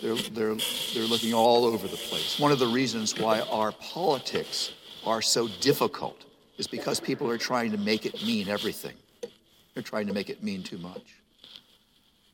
They're, 0.00 0.14
they're, 0.14 0.54
they're 0.94 1.04
looking 1.04 1.34
all 1.34 1.64
over 1.64 1.88
the 1.88 1.96
place. 1.96 2.38
One 2.38 2.52
of 2.52 2.58
the 2.58 2.66
reasons 2.66 3.18
why 3.18 3.40
our 3.40 3.72
politics 3.72 4.72
are 5.04 5.22
so 5.22 5.48
difficult 5.60 6.24
is 6.58 6.66
because 6.66 7.00
people 7.00 7.30
are 7.30 7.38
trying 7.38 7.72
to 7.72 7.78
make 7.78 8.06
it 8.06 8.14
mean 8.24 8.48
everything. 8.48 8.94
They're 9.74 9.82
trying 9.82 10.06
to 10.06 10.14
make 10.14 10.30
it 10.30 10.42
mean 10.42 10.62
too 10.62 10.78
much. 10.78 11.16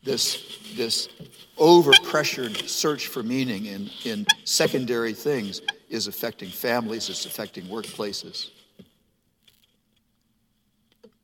This, 0.02 0.58
this 0.76 1.08
overpressured 1.58 2.68
search 2.68 3.06
for 3.06 3.22
meaning 3.22 3.66
in, 3.66 3.90
in 4.04 4.26
secondary 4.44 5.12
things 5.12 5.60
is 5.88 6.06
affecting 6.06 6.48
families, 6.48 7.08
it's 7.08 7.26
affecting 7.26 7.64
workplaces. 7.64 8.50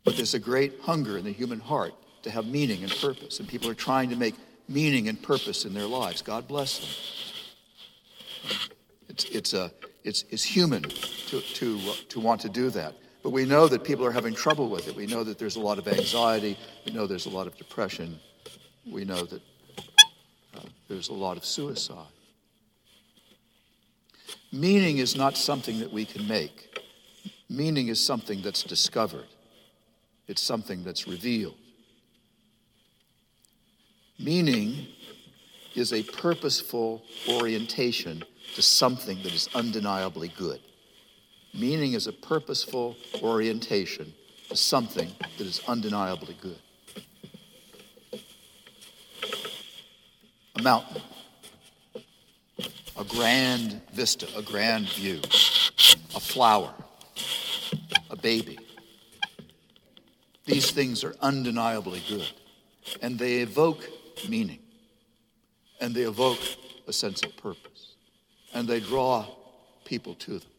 But 0.04 0.16
there's 0.16 0.34
a 0.34 0.38
great 0.38 0.80
hunger 0.80 1.18
in 1.18 1.24
the 1.24 1.32
human 1.32 1.60
heart 1.60 1.92
to 2.22 2.30
have 2.30 2.46
meaning 2.46 2.82
and 2.82 2.92
purpose, 2.92 3.40
and 3.40 3.48
people 3.48 3.68
are 3.68 3.74
trying 3.74 4.10
to 4.10 4.16
make 4.16 4.34
meaning 4.68 5.08
and 5.08 5.20
purpose 5.20 5.64
in 5.64 5.74
their 5.74 5.86
lives. 5.86 6.22
God 6.22 6.46
bless 6.46 6.78
them. 6.78 8.58
It's, 9.08 9.24
it's, 9.24 9.52
a, 9.54 9.72
it's, 10.04 10.24
it's 10.30 10.44
human 10.44 10.82
to, 10.82 11.40
to, 11.40 11.80
to 12.08 12.20
want 12.20 12.40
to 12.42 12.48
do 12.48 12.70
that. 12.70 12.94
But 13.22 13.30
we 13.30 13.44
know 13.44 13.66
that 13.66 13.82
people 13.82 14.06
are 14.06 14.12
having 14.12 14.34
trouble 14.34 14.68
with 14.68 14.86
it. 14.88 14.94
We 14.94 15.06
know 15.06 15.24
that 15.24 15.38
there's 15.38 15.56
a 15.56 15.60
lot 15.60 15.78
of 15.78 15.88
anxiety. 15.88 16.56
We 16.86 16.92
know 16.92 17.06
there's 17.06 17.26
a 17.26 17.30
lot 17.30 17.46
of 17.46 17.56
depression. 17.56 18.20
We 18.90 19.04
know 19.04 19.24
that 19.24 19.42
uh, 20.56 20.60
there's 20.88 21.08
a 21.08 21.14
lot 21.14 21.36
of 21.36 21.44
suicide. 21.44 22.06
Meaning 24.52 24.98
is 24.98 25.14
not 25.14 25.36
something 25.36 25.78
that 25.80 25.92
we 25.92 26.04
can 26.04 26.26
make, 26.26 26.78
meaning 27.50 27.88
is 27.88 28.04
something 28.04 28.40
that's 28.42 28.62
discovered, 28.62 29.26
it's 30.26 30.42
something 30.42 30.84
that's 30.84 31.06
revealed. 31.06 31.56
Meaning 34.18 34.86
is 35.74 35.92
a 35.92 36.02
purposeful 36.02 37.02
orientation 37.28 38.24
to 38.54 38.62
something 38.62 39.22
that 39.22 39.32
is 39.32 39.48
undeniably 39.54 40.28
good. 40.28 40.60
Meaning 41.54 41.92
is 41.92 42.06
a 42.06 42.12
purposeful 42.12 42.96
orientation 43.22 44.12
to 44.48 44.56
something 44.56 45.10
that 45.36 45.46
is 45.46 45.60
undeniably 45.68 46.36
good. 46.40 46.58
A 50.58 50.62
mountain, 50.62 51.02
a 52.96 53.04
grand 53.04 53.80
vista, 53.92 54.26
a 54.36 54.42
grand 54.42 54.88
view, 54.88 55.20
a 56.16 56.20
flower, 56.20 56.74
a 58.10 58.16
baby. 58.16 58.58
These 60.46 60.72
things 60.72 61.04
are 61.04 61.14
undeniably 61.20 62.02
good, 62.08 62.28
and 63.00 63.16
they 63.20 63.36
evoke 63.36 63.88
meaning, 64.28 64.58
and 65.80 65.94
they 65.94 66.02
evoke 66.02 66.40
a 66.88 66.92
sense 66.92 67.22
of 67.22 67.36
purpose, 67.36 67.94
and 68.52 68.66
they 68.66 68.80
draw 68.80 69.26
people 69.84 70.16
to 70.16 70.40
them. 70.40 70.50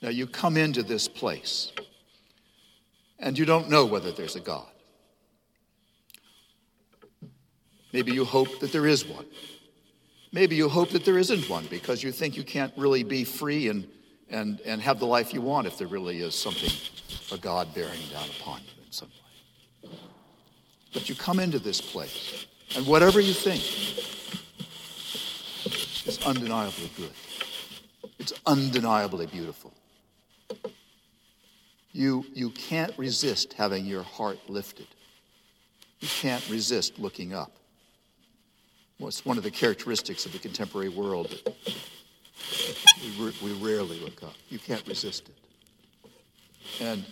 Now, 0.00 0.10
you 0.10 0.28
come 0.28 0.56
into 0.56 0.84
this 0.84 1.08
place 1.08 1.72
and 3.22 3.38
you 3.38 3.44
don't 3.46 3.70
know 3.70 3.86
whether 3.86 4.10
there's 4.10 4.36
a 4.36 4.40
God. 4.40 4.66
Maybe 7.92 8.12
you 8.12 8.24
hope 8.24 8.58
that 8.58 8.72
there 8.72 8.86
is 8.86 9.06
one. 9.06 9.26
Maybe 10.32 10.56
you 10.56 10.68
hope 10.68 10.90
that 10.90 11.04
there 11.04 11.18
isn't 11.18 11.48
one 11.48 11.66
because 11.70 12.02
you 12.02 12.10
think 12.10 12.36
you 12.36 12.42
can't 12.42 12.72
really 12.76 13.04
be 13.04 13.22
free 13.22 13.68
and, 13.68 13.86
and, 14.28 14.60
and 14.62 14.82
have 14.82 14.98
the 14.98 15.06
life 15.06 15.32
you 15.32 15.40
want 15.40 15.66
if 15.66 15.78
there 15.78 15.86
really 15.86 16.20
is 16.20 16.34
something, 16.34 16.70
a 17.30 17.38
God 17.38 17.72
bearing 17.74 18.00
down 18.10 18.28
upon 18.40 18.60
you 18.60 18.84
in 18.84 18.92
some 18.92 19.08
way. 19.08 19.90
But 20.92 21.08
you 21.08 21.14
come 21.14 21.38
into 21.38 21.58
this 21.58 21.80
place, 21.80 22.46
and 22.76 22.86
whatever 22.86 23.20
you 23.20 23.34
think 23.34 23.62
is 26.06 26.18
undeniably 26.26 26.90
good. 26.96 27.12
It's 28.18 28.32
undeniably 28.46 29.26
beautiful. 29.26 29.72
You, 31.92 32.24
you 32.32 32.50
can't 32.50 32.96
resist 32.96 33.52
having 33.52 33.84
your 33.84 34.02
heart 34.02 34.38
lifted. 34.48 34.88
You 36.00 36.08
can't 36.08 36.48
resist 36.48 36.98
looking 36.98 37.34
up. 37.34 37.52
Well, 38.98 39.08
it's 39.08 39.24
one 39.24 39.36
of 39.36 39.44
the 39.44 39.50
characteristics 39.50 40.26
of 40.26 40.32
the 40.32 40.38
contemporary 40.38 40.88
world 40.88 41.30
that 41.30 41.54
we, 43.18 43.32
we 43.42 43.52
rarely 43.64 44.00
look 44.00 44.22
up. 44.22 44.34
You 44.48 44.58
can't 44.58 44.86
resist 44.86 45.28
it. 45.28 45.36
And 46.80 47.04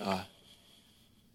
uh, 0.00 0.24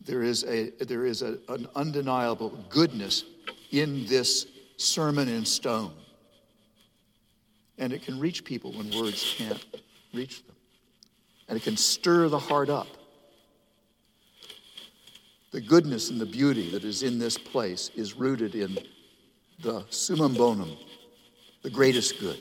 there 0.06 0.24
is, 0.24 0.44
a, 0.44 0.72
there 0.84 1.06
is 1.06 1.22
a, 1.22 1.38
an 1.48 1.68
undeniable 1.76 2.58
goodness 2.70 3.24
in 3.72 4.06
this 4.08 4.48
sermon 4.78 5.28
in 5.28 5.46
stone. 5.46 5.94
And 7.78 7.94
it 7.94 8.02
can 8.02 8.20
reach 8.20 8.44
people 8.44 8.74
when 8.74 8.92
words 8.92 9.36
can't 9.38 9.66
reach 10.14 10.46
them. 10.46 10.56
And 11.50 11.58
it 11.58 11.64
can 11.64 11.76
stir 11.76 12.30
the 12.30 12.40
heart 12.40 12.70
up. 12.70 12.88
The 15.52 15.60
goodness 15.60 16.12
and 16.12 16.22
the 16.22 16.26
beauty 16.26 16.70
that 16.72 16.86
is 16.86 17.02
in 17.02 17.18
this 17.18 17.38
place 17.38 17.90
is 17.96 18.14
rooted 18.14 18.56
in 18.56 18.78
the 19.62 19.84
summum 19.90 20.36
bonum, 20.36 20.78
the 21.64 21.70
greatest 21.70 22.20
good. 22.20 22.40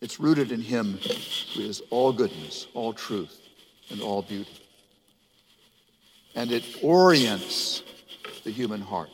It's 0.00 0.18
rooted 0.18 0.52
in 0.52 0.60
Him 0.60 0.98
who 1.54 1.60
is 1.60 1.82
all 1.90 2.12
goodness, 2.12 2.66
all 2.74 2.92
truth, 2.92 3.40
and 3.90 4.00
all 4.00 4.22
beauty. 4.22 4.62
And 6.34 6.50
it 6.50 6.64
orients 6.82 7.82
the 8.44 8.50
human 8.50 8.80
heart 8.80 9.10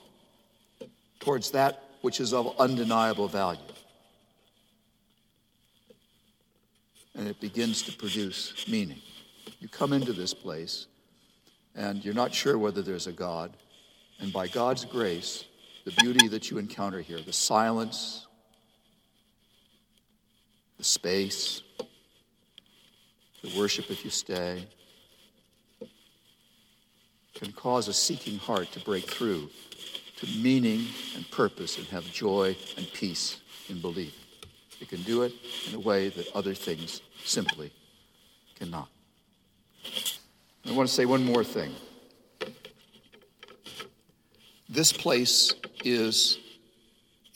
towards 1.20 1.50
that 1.52 1.82
which 2.02 2.20
is 2.20 2.32
of 2.32 2.58
undeniable 2.58 3.28
value. 3.28 3.60
And 7.14 7.28
it 7.28 7.40
begins 7.40 7.82
to 7.82 7.92
produce 7.92 8.66
meaning. 8.68 9.00
You 9.60 9.68
come 9.68 9.92
into 9.92 10.12
this 10.12 10.34
place 10.34 10.86
and 11.74 12.04
you're 12.04 12.14
not 12.14 12.34
sure 12.34 12.58
whether 12.58 12.82
there's 12.82 13.06
a 13.06 13.12
God. 13.12 13.56
And 14.20 14.32
by 14.32 14.48
God's 14.48 14.84
grace, 14.84 15.44
the 15.84 15.92
beauty 15.92 16.28
that 16.28 16.50
you 16.50 16.58
encounter 16.58 17.00
here, 17.00 17.20
the 17.20 17.32
silence, 17.32 18.26
the 20.78 20.84
space, 20.84 21.62
the 23.42 23.58
worship 23.58 23.90
if 23.90 24.04
you 24.04 24.10
stay, 24.10 24.66
can 27.34 27.52
cause 27.52 27.88
a 27.88 27.92
seeking 27.92 28.38
heart 28.38 28.70
to 28.72 28.80
break 28.80 29.04
through 29.04 29.48
to 30.16 30.26
meaning 30.38 30.86
and 31.16 31.28
purpose 31.32 31.78
and 31.78 31.86
have 31.88 32.04
joy 32.12 32.56
and 32.76 32.86
peace 32.92 33.40
in 33.68 33.80
belief. 33.80 34.21
It 34.82 34.88
can 34.88 35.02
do 35.02 35.22
it 35.22 35.32
in 35.68 35.76
a 35.76 35.78
way 35.78 36.08
that 36.08 36.26
other 36.34 36.54
things 36.54 37.02
simply 37.24 37.70
cannot. 38.56 38.88
I 40.68 40.72
want 40.72 40.88
to 40.88 40.94
say 40.94 41.06
one 41.06 41.24
more 41.24 41.44
thing. 41.44 41.72
This 44.68 44.92
place 44.92 45.54
is 45.84 46.38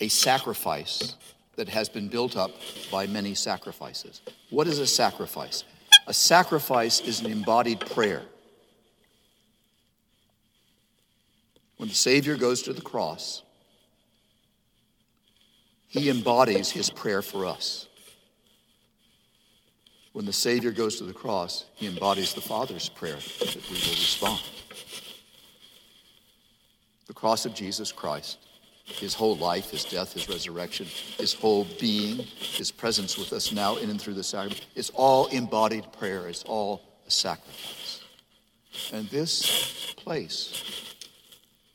a 0.01 0.09
sacrifice 0.09 1.15
that 1.55 1.69
has 1.69 1.89
been 1.89 2.09
built 2.09 2.37
up 2.37 2.51
by 2.91 3.07
many 3.07 3.37
sacrifices. 3.37 4.23
What 4.51 4.67
is 4.67 4.81
a 4.81 4.87
sacrifice? 4.87 5.63
A 6.09 6.15
sacrifice 6.15 7.01
is 7.01 7.21
an 7.21 7.27
embodied 7.31 7.79
prayer. 7.79 8.23
When 11.77 11.89
the 11.89 11.95
Savior 11.95 12.37
goes 12.37 12.63
to 12.63 12.73
the 12.73 12.83
cross, 12.83 13.43
he 15.89 16.11
embodies 16.11 16.71
his 16.71 16.91
prayer 16.91 17.23
for 17.23 17.47
us. 17.47 17.87
When 20.13 20.25
the 20.25 20.33
Savior 20.33 20.71
goes 20.71 20.97
to 20.97 21.05
the 21.05 21.13
cross, 21.13 21.67
he 21.75 21.87
embodies 21.87 22.33
the 22.33 22.41
Father's 22.41 22.89
prayer 22.89 23.17
that 23.17 23.55
we 23.55 23.75
will 23.75 23.91
respond. 23.91 24.43
The 27.07 27.13
cross 27.13 27.45
of 27.45 27.55
Jesus 27.55 27.93
Christ, 27.93 28.39
his 28.87 29.15
whole 29.15 29.37
life, 29.37 29.71
his 29.71 29.85
death, 29.85 30.15
his 30.15 30.29
resurrection, 30.29 30.87
his 31.19 31.35
whole 31.35 31.67
being, 31.79 32.17
his 32.39 32.71
presence 32.71 33.19
with 33.19 33.33
us 33.33 33.53
now 33.53 33.77
in 33.77 33.91
and 33.91 34.01
through 34.01 34.15
the 34.15 34.25
sacrament, 34.25 34.65
it's 34.75 34.91
all 34.91 35.27
embodied 35.27 35.93
prayer. 35.93 36.29
It's 36.29 36.45
all 36.45 36.83
a 37.07 37.11
sacrifice. 37.11 38.01
And 38.93 39.09
this 39.09 39.95
place 39.99 40.65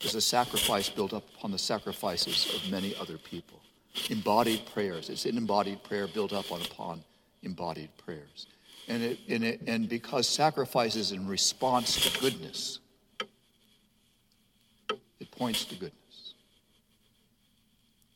is 0.02 0.15
a 0.15 0.21
sacrifice 0.21 0.89
built 0.89 1.13
up 1.13 1.24
upon 1.38 1.52
the 1.52 1.60
sacrifices 1.60 2.54
of 2.56 2.71
many 2.71 2.95
other 2.95 3.17
people. 3.17 3.61
Embodied 4.10 4.65
prayers. 4.73 5.10
It's 5.10 5.25
an 5.25 5.38
embodied 5.38 5.84
prayer 5.84 6.08
built 6.08 6.34
up 6.34 6.51
on 6.51 6.62
upon 6.62 7.04
embodied 7.43 7.89
prayers. 7.97 8.47
And, 8.88 9.04
it, 9.04 9.19
and, 9.30 9.43
it, 9.43 9.62
and 9.67 9.88
because 9.88 10.27
sacrifice 10.27 10.95
is 10.95 11.12
in 11.12 11.27
response 11.27 12.10
to 12.10 12.19
goodness, 12.19 12.80
it 15.19 15.32
points 15.32 15.65
to 15.65 15.75
goodness 15.75 16.34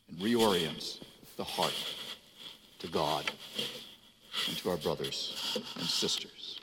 and 0.09 0.17
reorients 0.19 0.99
the 1.38 1.43
heart 1.43 1.73
to 2.79 2.88
God 2.88 3.29
and 4.47 4.57
to 4.57 4.69
our 4.69 4.77
brothers 4.77 5.57
and 5.77 5.85
sisters. 5.85 6.59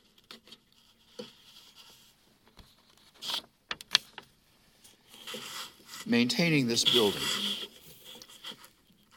Maintaining 6.04 6.66
this 6.66 6.84
building 6.84 7.22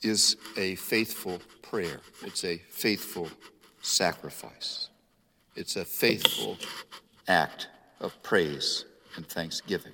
is 0.05 0.37
a 0.55 0.75
faithful 0.75 1.41
prayer, 1.61 1.99
it's 2.21 2.43
a 2.45 2.57
faithful 2.69 3.27
sacrifice, 3.81 4.89
it's 5.55 5.75
a 5.75 5.83
faithful 5.83 6.57
act 7.27 7.69
of 7.99 8.21
praise 8.21 8.85
and 9.15 9.27
thanksgiving. 9.27 9.93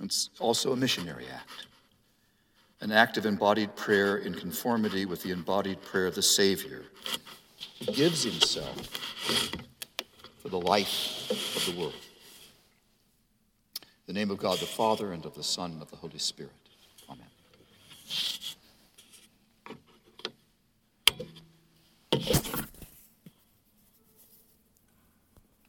It's 0.00 0.30
also 0.40 0.72
a 0.72 0.76
missionary 0.76 1.26
act, 1.32 1.66
an 2.80 2.92
act 2.92 3.16
of 3.16 3.24
embodied 3.24 3.76
prayer 3.76 4.18
in 4.18 4.34
conformity 4.34 5.06
with 5.06 5.22
the 5.22 5.30
embodied 5.30 5.80
prayer 5.80 6.06
of 6.06 6.14
the 6.14 6.22
Savior, 6.22 6.84
who 7.78 7.92
gives 7.92 8.24
himself 8.24 8.76
for 10.42 10.48
the 10.48 10.60
life 10.60 11.30
of 11.30 11.72
the 11.72 11.80
world. 11.80 11.94
In 14.06 14.14
the 14.14 14.20
name 14.20 14.30
of 14.30 14.38
God 14.38 14.58
the 14.58 14.66
Father, 14.66 15.12
and 15.12 15.24
of 15.24 15.34
the 15.34 15.44
Son, 15.44 15.72
and 15.72 15.80
of 15.82 15.90
the 15.90 15.96
Holy 15.96 16.18
Spirit. 16.18 16.61